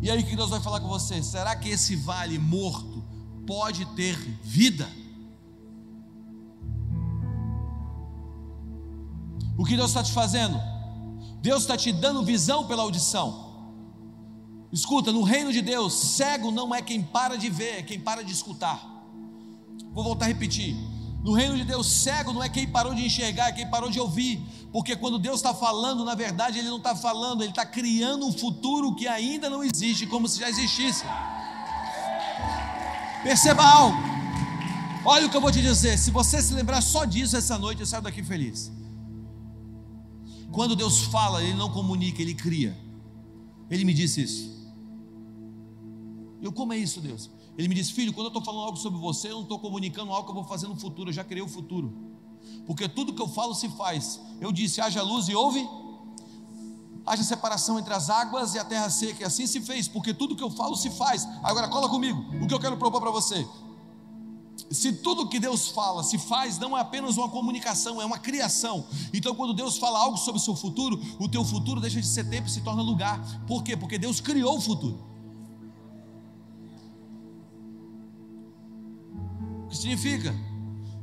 [0.00, 1.22] E aí que Deus vai falar com você?
[1.22, 3.04] Será que esse vale morto
[3.46, 4.88] pode ter vida?
[9.56, 10.60] O que Deus está te fazendo?
[11.40, 13.52] Deus está te dando visão pela audição.
[14.72, 18.24] Escuta, no reino de Deus, cego não é quem para de ver, é quem para
[18.24, 18.82] de escutar.
[19.92, 20.74] Vou voltar a repetir.
[21.22, 24.00] No reino de Deus, cego não é quem parou de enxergar, é quem parou de
[24.00, 24.42] ouvir.
[24.72, 28.32] Porque quando Deus está falando, na verdade, Ele não está falando, Ele está criando um
[28.32, 31.04] futuro que ainda não existe, como se já existisse.
[33.22, 33.96] Perceba algo.
[35.04, 35.96] Olha o que eu vou te dizer.
[35.96, 38.72] Se você se lembrar só disso essa noite, eu saio daqui feliz.
[40.50, 42.76] Quando Deus fala, Ele não comunica, Ele cria.
[43.70, 44.52] Ele me disse isso.
[46.42, 47.30] Eu, como é isso, Deus?
[47.62, 50.10] Ele me disse, filho, quando eu estou falando algo sobre você, eu não estou comunicando
[50.10, 51.92] algo que eu vou fazer no futuro, eu já criei o futuro.
[52.66, 54.20] Porque tudo que eu falo se faz.
[54.40, 55.64] Eu disse, haja luz e ouve,
[57.06, 60.34] haja separação entre as águas e a terra seca, e assim se fez, porque tudo
[60.34, 61.24] que eu falo se faz.
[61.40, 63.46] Agora cola comigo, o que eu quero propor para você
[64.70, 68.86] se tudo que Deus fala se faz, não é apenas uma comunicação, é uma criação.
[69.12, 72.24] Então, quando Deus fala algo sobre o seu futuro, o teu futuro deixa de ser
[72.28, 73.20] tempo e se torna lugar.
[73.46, 73.76] Por quê?
[73.76, 75.11] Porque Deus criou o futuro.
[79.72, 80.34] Que significa?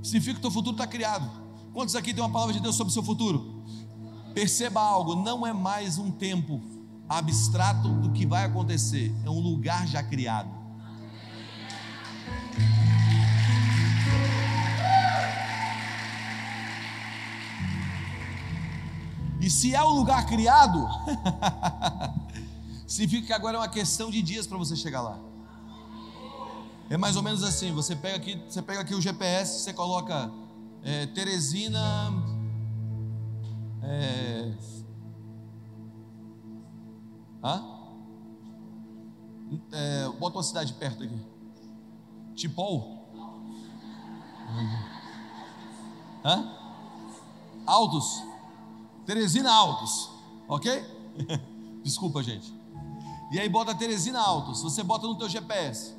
[0.04, 1.30] Significa que o teu futuro está criado.
[1.74, 3.64] Quantos aqui tem uma palavra de Deus sobre o seu futuro?
[4.34, 6.62] Perceba algo, não é mais um tempo
[7.08, 10.50] abstrato do que vai acontecer, é um lugar já criado.
[19.42, 20.88] E se é um lugar criado,
[22.86, 25.29] significa que agora é uma questão de dias para você chegar lá.
[26.90, 30.32] É mais ou menos assim: você pega aqui, você pega aqui o GPS, você coloca
[30.84, 31.80] é, Teresina.
[33.84, 34.54] É,
[37.44, 37.80] hã?
[39.72, 41.20] É, bota uma cidade perto aqui.
[42.36, 43.08] Tipol?
[46.26, 46.56] Hã?
[47.66, 48.24] Altos?
[49.06, 50.10] Teresina Altos,
[50.48, 50.84] ok?
[51.84, 52.54] Desculpa, gente.
[53.32, 54.62] E aí bota Teresina Altos.
[54.62, 55.99] Você bota no teu GPS.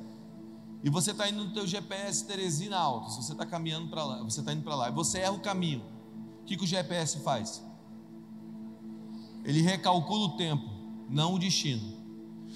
[0.83, 3.15] E você está indo no teu GPS Teresina Altos.
[3.17, 4.23] Você está caminhando para lá.
[4.23, 4.89] Você está indo para lá.
[4.89, 5.83] E você erra o caminho.
[6.41, 7.63] O que, que o GPS faz?
[9.43, 10.69] Ele recalcula o tempo,
[11.09, 12.01] não o destino.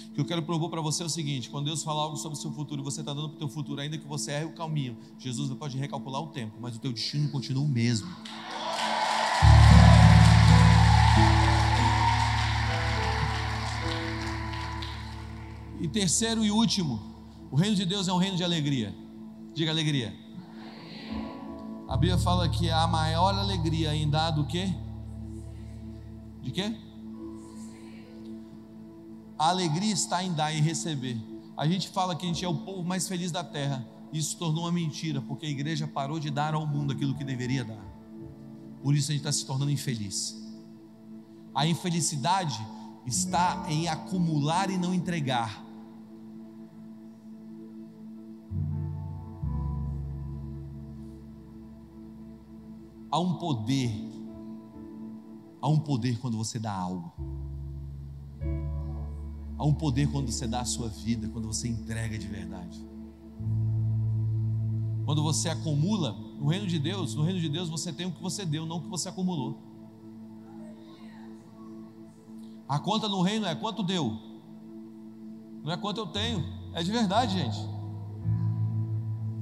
[0.09, 2.37] O que eu quero propor para você é o seguinte: quando Deus fala algo sobre
[2.37, 4.53] o seu futuro você está dando para o teu futuro, ainda que você erre o
[4.53, 8.07] caminho, Jesus pode recalcular o tempo, mas o teu destino continua o mesmo.
[15.79, 17.14] E terceiro e último,
[17.51, 18.93] o reino de Deus é um reino de alegria.
[19.53, 20.13] Diga alegria.
[21.87, 24.73] A Bíblia fala que a maior alegria em dar do quê?
[26.41, 26.75] De quê?
[29.37, 31.17] A alegria está em dar e receber.
[31.57, 33.85] A gente fala que a gente é o povo mais feliz da terra.
[34.11, 37.63] Isso tornou uma mentira, porque a igreja parou de dar ao mundo aquilo que deveria
[37.63, 37.85] dar.
[38.81, 40.41] Por isso a gente está se tornando infeliz.
[41.53, 42.65] A infelicidade
[43.05, 45.64] está em acumular e não entregar.
[53.15, 53.89] Há um poder,
[55.61, 57.13] há um poder quando você dá algo.
[59.57, 62.77] Há um poder quando você dá a sua vida, quando você entrega de verdade.
[65.05, 68.21] Quando você acumula, no reino de Deus, no reino de Deus você tem o que
[68.21, 69.61] você deu, não o que você acumulou.
[72.67, 74.11] A conta no reino é quanto deu,
[75.63, 76.43] não é quanto eu tenho,
[76.73, 77.61] é de verdade, gente.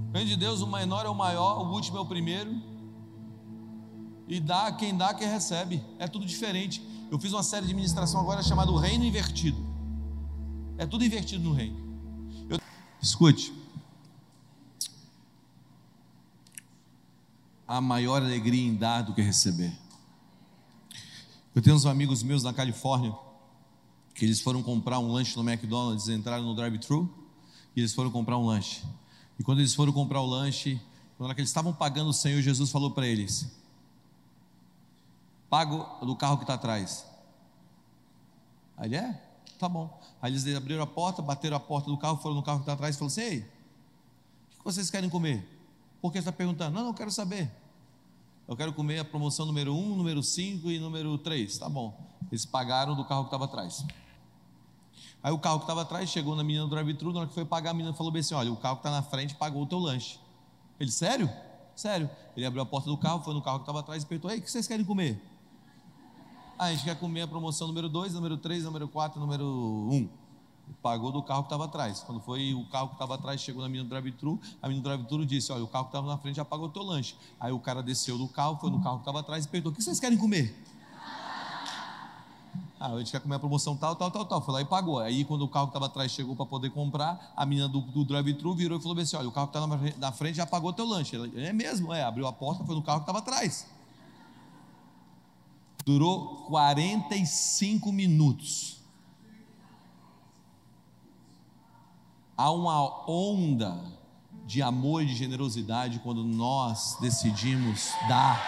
[0.09, 2.71] No reino de Deus, o menor é o maior, o último é o primeiro,
[4.27, 6.81] e dá quem dá, quem recebe, é tudo diferente.
[7.11, 9.57] Eu fiz uma série de ministração agora chamada O Reino Invertido.
[10.77, 11.77] É tudo invertido no reino.
[12.49, 12.59] Eu...
[13.01, 13.53] Escute.
[17.67, 19.71] Há maior alegria em dar do que receber.
[21.53, 23.15] Eu tenho uns amigos meus na Califórnia
[24.15, 27.09] que eles foram comprar um lanche no McDonald's, entraram no drive-thru
[27.75, 28.83] e eles foram comprar um lanche.
[29.39, 30.79] E quando eles foram comprar o lanche,
[31.17, 33.51] quando eles estavam pagando, o Senhor Jesus falou para eles:
[35.53, 37.05] Pago do carro que está atrás.
[38.75, 39.23] Aí ele é?
[39.59, 40.01] Tá bom.
[40.19, 42.73] Aí eles abriram a porta, bateram a porta do carro, foram no carro que está
[42.73, 43.39] atrás e falaram assim: Ei,
[44.55, 45.47] o que vocês querem comer?
[46.01, 46.73] Por que está perguntando?
[46.73, 47.51] Não, não quero saber.
[48.47, 51.55] Eu quero comer a promoção número 1, número 5 e número 3.
[51.59, 51.95] Tá bom.
[52.31, 53.85] Eles pagaram do carro que estava atrás.
[55.21, 57.45] Aí o carro que estava atrás chegou na menina do drive-thru, na hora que foi
[57.45, 59.67] pagar, a menina falou bem assim: Olha, o carro que está na frente pagou o
[59.67, 60.19] teu lanche.
[60.79, 61.29] Ele, sério?
[61.75, 62.09] Sério.
[62.35, 64.39] Ele abriu a porta do carro, foi no carro que estava atrás e perguntou: Ei,
[64.39, 65.32] o que vocês querem comer?
[66.63, 69.95] Ah, a gente quer comer a promoção número 2, número 3, número 4, número 1.
[69.95, 70.09] Um.
[70.81, 71.99] Pagou do carro que estava atrás.
[71.99, 74.87] Quando foi o carro que estava atrás, chegou na menina do drive-thru, a menina do
[74.87, 77.17] drive-thru disse: Olha, o carro que estava na frente já pagou o teu lanche.
[77.37, 79.75] Aí o cara desceu do carro, foi no carro que estava atrás e perguntou: O
[79.75, 80.57] que vocês querem comer?
[82.79, 84.41] Ah, a gente quer comer a promoção tal, tal, tal, tal.
[84.41, 84.99] Foi lá e pagou.
[84.99, 88.05] Aí, quando o carro que estava atrás chegou para poder comprar, a menina do, do
[88.05, 90.71] drive-thru virou e falou assim: Olha, o carro que está na, na, frente já pagou
[90.71, 91.17] teu lanche.
[91.35, 91.93] É mesmo?
[91.93, 93.67] É, abriu a porta, foi no carro que estava atrás.
[95.85, 98.77] Durou 45 minutos.
[102.37, 103.83] Há uma onda
[104.45, 108.41] de amor e de generosidade quando nós decidimos dar.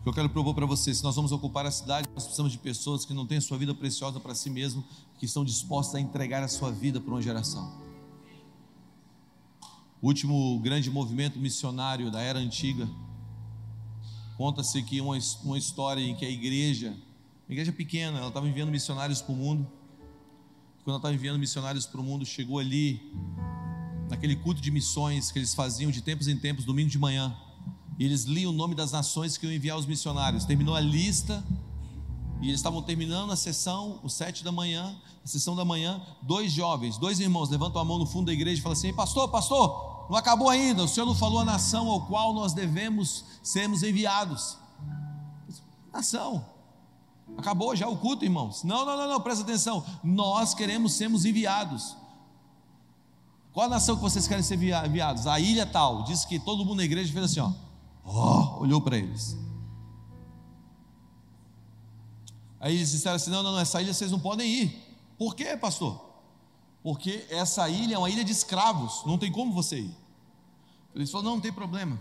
[0.00, 2.52] O que eu quero propor para você, se nós vamos ocupar a cidade, nós precisamos
[2.52, 4.84] de pessoas que não têm sua vida preciosa para si mesmo,
[5.18, 7.83] que estão dispostas a entregar a sua vida para uma geração.
[10.04, 12.86] Último grande movimento missionário da era antiga.
[14.36, 16.90] Conta-se que uma, uma história em que a igreja,
[17.48, 19.66] uma igreja pequena, ela estava enviando missionários para o mundo.
[20.82, 23.00] Quando ela estava enviando missionários para o mundo, chegou ali,
[24.10, 27.34] naquele culto de missões que eles faziam de tempos em tempos, domingo de manhã.
[27.98, 30.44] E eles liam o nome das nações que iam enviar os missionários.
[30.44, 31.42] Terminou a lista,
[32.42, 34.94] e eles estavam terminando a sessão, os sete da manhã,
[35.24, 38.58] a sessão da manhã, dois jovens, dois irmãos levantam a mão no fundo da igreja
[38.58, 42.06] e falam assim: Pastor, pastor, não acabou ainda, o Senhor não falou a nação ao
[42.06, 44.58] qual nós devemos sermos enviados.
[45.92, 46.44] Nação.
[47.38, 48.62] Acabou já o culto, irmãos.
[48.64, 49.84] Não, não, não, não, presta atenção.
[50.02, 51.96] Nós queremos sermos enviados.
[53.52, 55.26] Qual a nação que vocês querem ser enviados?
[55.26, 56.02] A ilha tal.
[56.02, 57.52] Diz que todo mundo na igreja fez assim, ó.
[58.04, 59.36] Oh, olhou para eles.
[62.60, 64.96] Aí eles disseram assim: não, não, não, essa ilha vocês não podem ir.
[65.16, 66.13] Por quê, pastor?
[66.84, 69.96] Porque essa ilha é uma ilha de escravos, não tem como você ir.
[70.94, 71.98] Eles falaram: não, não tem problema,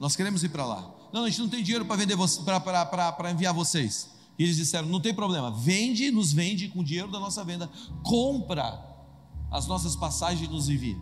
[0.00, 0.90] nós queremos ir para lá.
[1.12, 4.08] Não, a gente não tem dinheiro para vender para enviar vocês.
[4.38, 7.70] E eles disseram: não tem problema, vende, nos vende com o dinheiro da nossa venda,
[8.02, 8.82] compra
[9.50, 10.96] as nossas passagens e nos envia.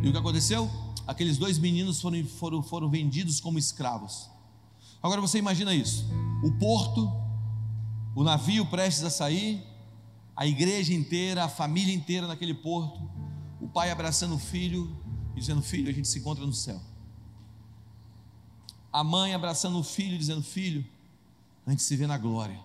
[0.00, 0.70] E o que aconteceu?
[1.08, 4.30] Aqueles dois meninos foram, foram, foram vendidos como escravos.
[5.02, 6.06] Agora você imagina isso:
[6.44, 7.27] o porto
[8.18, 9.62] o navio prestes a sair,
[10.34, 13.08] a igreja inteira, a família inteira naquele porto,
[13.60, 14.90] o pai abraçando o filho
[15.36, 16.80] e dizendo: Filho, a gente se encontra no céu.
[18.92, 20.84] A mãe abraçando o filho, dizendo: Filho,
[21.64, 22.58] a gente se vê na glória.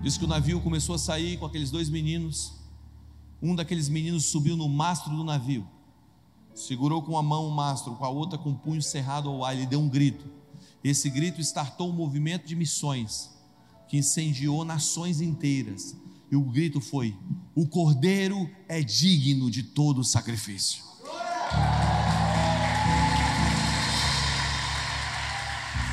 [0.00, 2.52] Diz que o navio começou a sair com aqueles dois meninos.
[3.42, 5.66] Um daqueles meninos subiu no mastro do navio,
[6.54, 9.56] segurou com a mão o mastro, com a outra com o punho cerrado ao ar,
[9.56, 10.24] ele deu um grito.
[10.84, 13.34] Esse grito startou um movimento de missões
[13.88, 15.96] que incendiou nações inteiras.
[16.30, 17.16] E o grito foi:
[17.54, 20.84] O cordeiro é digno de todo sacrifício.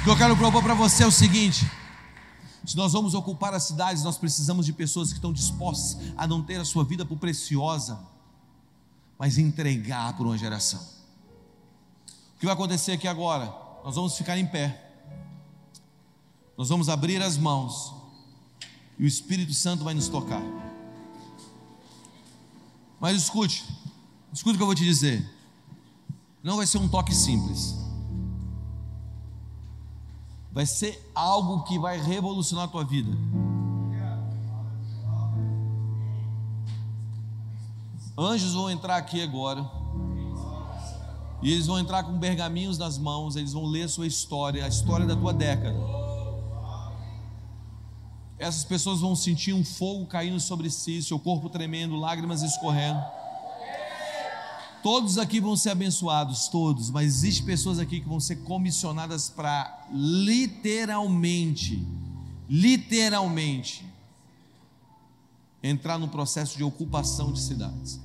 [0.02, 1.66] O que eu quero propor para você é o seguinte:
[2.66, 6.44] se nós vamos ocupar as cidades, nós precisamos de pessoas que estão dispostas a não
[6.44, 8.00] ter a sua vida por preciosa,
[9.18, 10.82] mas entregar por uma geração.
[12.36, 13.46] O que vai acontecer aqui agora?
[13.86, 14.83] Nós vamos ficar em pé.
[16.58, 17.94] Nós vamos abrir as mãos.
[18.98, 20.42] E o Espírito Santo vai nos tocar.
[23.00, 23.66] Mas escute,
[24.32, 25.30] escute o que eu vou te dizer.
[26.44, 27.76] Não vai ser um toque simples.
[30.52, 33.12] Vai ser algo que vai revolucionar a tua vida.
[38.16, 39.70] Anjos vão entrar aqui agora.
[41.42, 45.06] E eles vão entrar com pergaminhos nas mãos, eles vão ler sua história, a história
[45.06, 46.03] da tua década.
[48.44, 53.02] Essas pessoas vão sentir um fogo caindo sobre si, seu corpo tremendo, lágrimas escorrendo.
[54.84, 59.88] Todos aqui vão ser abençoados, todos, mas existem pessoas aqui que vão ser comissionadas para
[59.94, 61.88] literalmente,
[62.50, 63.86] literalmente,
[65.64, 67.98] entrar no processo de ocupação de cidades.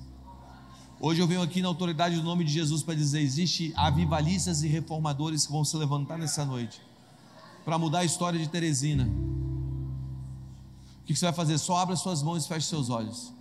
[1.00, 4.68] Hoje eu venho aqui na autoridade do nome de Jesus para dizer: existe avivalistas e
[4.68, 6.80] reformadores que vão se levantar nessa noite
[7.64, 9.10] para mudar a história de Teresina
[11.14, 11.58] que você vai fazer?
[11.58, 13.32] Só abre as suas mãos e feche seus olhos.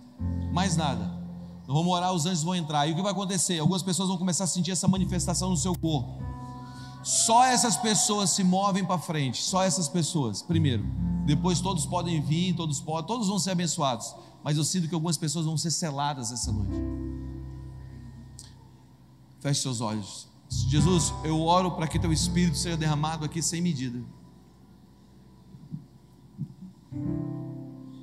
[0.52, 1.18] Mais nada.
[1.66, 2.86] Não vamos orar, os anjos vão entrar.
[2.86, 3.58] E o que vai acontecer?
[3.58, 6.22] Algumas pessoas vão começar a sentir essa manifestação no seu corpo.
[7.02, 9.42] Só essas pessoas se movem para frente.
[9.42, 10.84] Só essas pessoas, primeiro.
[11.26, 14.14] Depois todos podem vir, todos podem, todos vão ser abençoados.
[14.42, 16.72] Mas eu sinto que algumas pessoas vão ser seladas essa noite.
[19.40, 20.26] Feche seus olhos.
[20.48, 24.02] Jesus, eu oro para que teu espírito seja derramado aqui sem medida.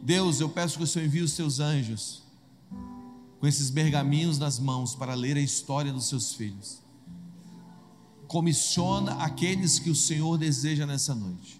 [0.05, 2.21] Deus, eu peço que o Senhor envie os seus anjos
[3.39, 6.79] com esses pergaminhos nas mãos para ler a história dos seus filhos.
[8.27, 11.59] Comissiona aqueles que o Senhor deseja nessa noite.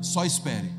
[0.00, 0.72] Só espere.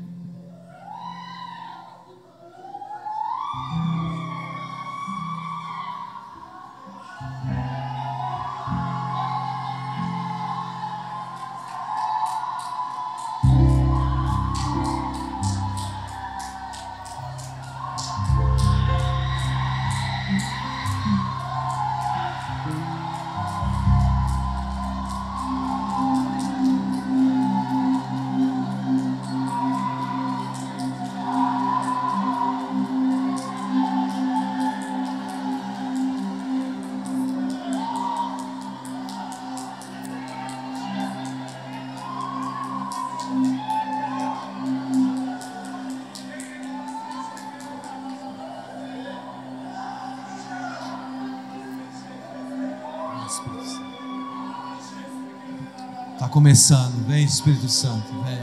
[56.30, 57.06] Começando.
[57.06, 58.38] Vem, Espírito Santo, vem.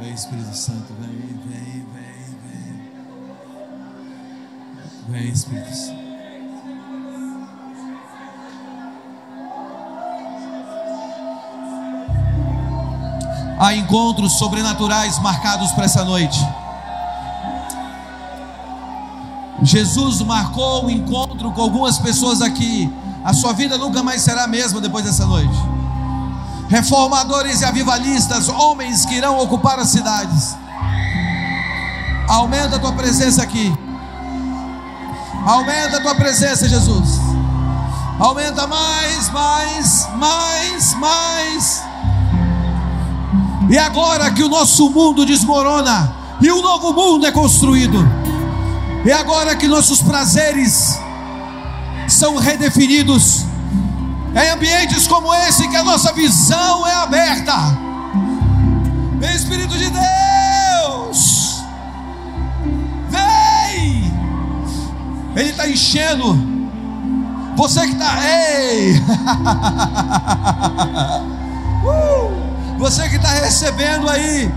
[0.00, 1.08] Vem, Espírito Santo, vem,
[1.46, 2.90] vem, vem, vem.
[5.08, 5.98] Vem, Espírito Santo.
[13.60, 16.38] Há encontros sobrenaturais marcados para essa noite.
[19.62, 22.88] Jesus marcou um encontro com algumas pessoas aqui.
[23.24, 25.67] A sua vida nunca mais será a mesma depois dessa noite
[26.68, 30.56] reformadores e avivalistas, homens que irão ocupar as cidades.
[32.28, 33.74] Aumenta a tua presença aqui.
[35.46, 37.18] Aumenta a tua presença, Jesus.
[38.18, 41.82] Aumenta mais, mais, mais, mais.
[43.70, 47.98] E agora que o nosso mundo desmorona e um novo mundo é construído.
[49.04, 50.98] E agora que nossos prazeres
[52.08, 53.37] são redefinidos
[54.38, 57.52] é em ambientes como esse que a nossa visão é aberta.
[59.18, 61.64] Vem, Espírito de Deus,
[63.08, 64.14] vem.
[65.34, 66.38] Ele está enchendo.
[67.56, 69.02] Você que está, ei,
[71.82, 74.48] uh, você que está recebendo aí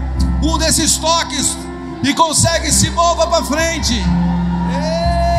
[0.43, 1.57] um desses toques
[2.03, 3.95] e consegue se mover para frente.
[4.69, 5.31] Ei.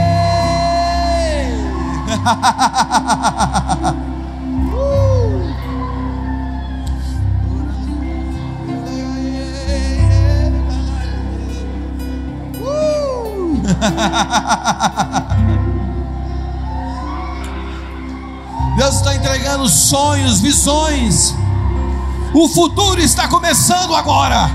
[18.76, 21.32] Deus está entregando sonhos, visões.
[22.34, 24.50] O futuro está começando agora.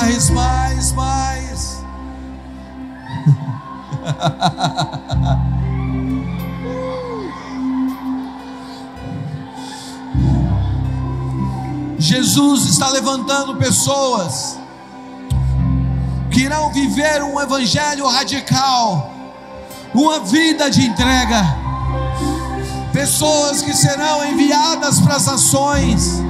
[0.00, 1.84] Mais, mais, mais.
[12.10, 14.58] Jesus está levantando pessoas
[16.32, 19.12] que irão viver um evangelho radical,
[19.94, 21.40] uma vida de entrega.
[22.92, 26.20] pessoas que serão enviadas para as nações,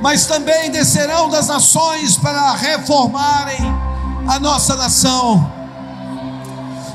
[0.00, 3.60] mas também descerão das nações para reformarem
[4.26, 5.52] a nossa nação.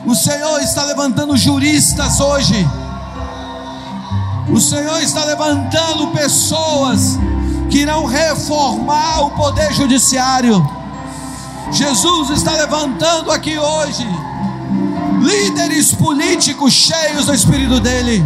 [0.03, 2.67] O Senhor está levantando juristas hoje.
[4.49, 7.19] O Senhor está levantando pessoas
[7.69, 10.65] que irão reformar o poder judiciário.
[11.71, 14.07] Jesus está levantando aqui hoje
[15.23, 18.23] líderes políticos cheios do Espírito dele.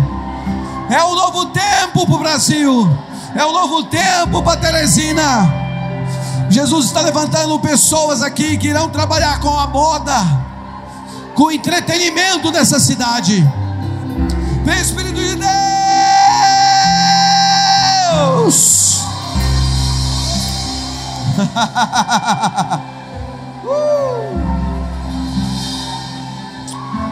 [0.90, 2.90] É um novo tempo para o Brasil,
[3.36, 5.68] é um novo tempo para Teresina.
[6.50, 10.16] Jesus está levantando pessoas aqui que irão trabalhar com a moda,
[11.36, 13.46] com o entretenimento dessa cidade.
[14.64, 15.36] Vem Espírito de
[18.46, 18.87] Deus!
[23.66, 24.38] uh!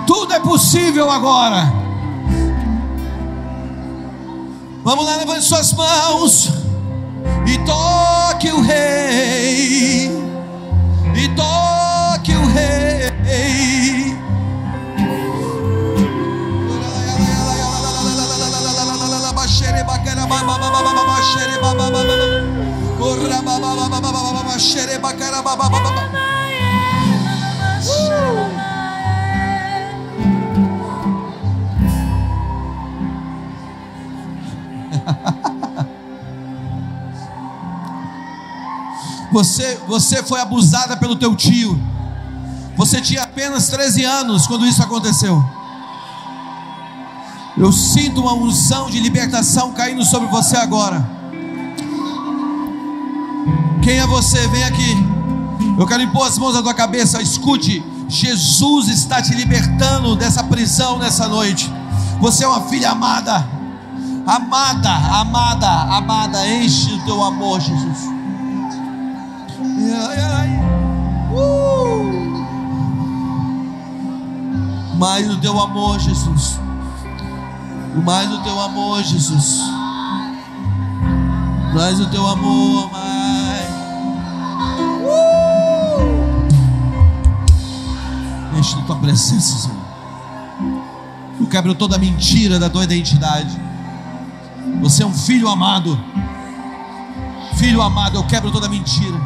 [0.06, 1.74] Tudo é possível agora.
[4.84, 6.52] Vamos lá, levante suas mãos
[7.48, 10.12] e toque o rei.
[11.16, 11.75] E toque
[39.32, 41.78] Você, você foi abusada pelo teu tio.
[42.78, 45.44] Você tinha apenas 13 anos quando isso aconteceu.
[47.58, 51.15] Eu sinto uma unção de libertação caindo sobre você agora.
[53.86, 54.48] Quem é você?
[54.48, 54.98] Vem aqui.
[55.78, 57.22] Eu quero impor as mãos na tua cabeça.
[57.22, 57.84] Escute.
[58.10, 61.72] Jesus está te libertando dessa prisão nessa noite.
[62.20, 63.48] Você é uma filha amada.
[64.26, 66.48] Amada, amada, amada.
[66.48, 68.10] Enche o teu amor, Jesus.
[71.32, 72.16] Uh.
[74.98, 76.60] Mais do teu amor, Jesus.
[78.04, 79.60] Mais do teu amor, Jesus.
[81.72, 83.25] Mais do teu amor, mais.
[88.56, 89.86] Enche tua presença, Senhor.
[91.40, 93.60] Eu quebro toda mentira da tua identidade.
[94.82, 96.00] Você é um filho amado.
[97.58, 99.20] Filho amado, eu quebro toda mentira.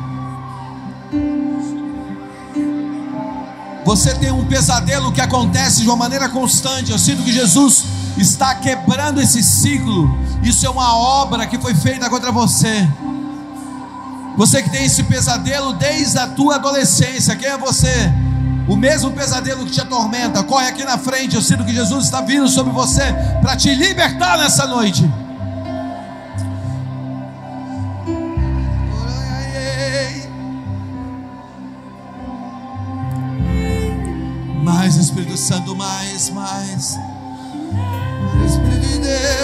[3.86, 6.92] Você tem um pesadelo que acontece de uma maneira constante.
[6.92, 7.86] Eu sinto que Jesus
[8.18, 10.18] está quebrando esse ciclo.
[10.44, 12.88] Isso é uma obra que foi feita contra você.
[14.38, 18.12] Você que tem esse pesadelo desde a tua adolescência, quem é você?
[18.70, 21.36] O mesmo pesadelo que te atormenta, corre aqui na frente.
[21.36, 23.02] Eu sinto que Jesus está vindo sobre você
[23.41, 25.04] para te libertar nessa noite.
[34.90, 36.98] mais, Espírito Santo, mais, mais.
[38.46, 39.39] Espírito de Deus.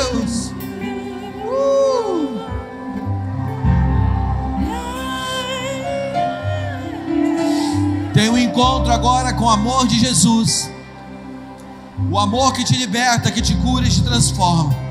[8.55, 10.71] Encontro agora com o amor de Jesus.
[12.09, 14.85] O amor que te liberta, que te cura e te transforma.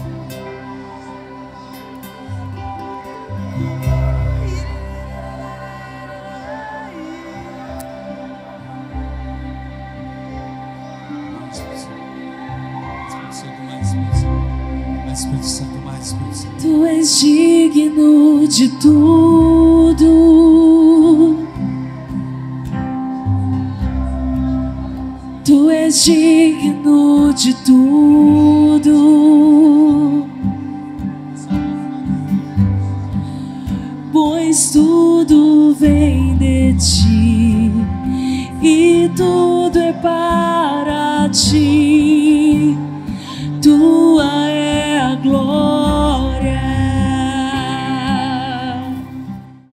[17.05, 19.54] digno de tudo.
[26.05, 27.84] Digno de tudo.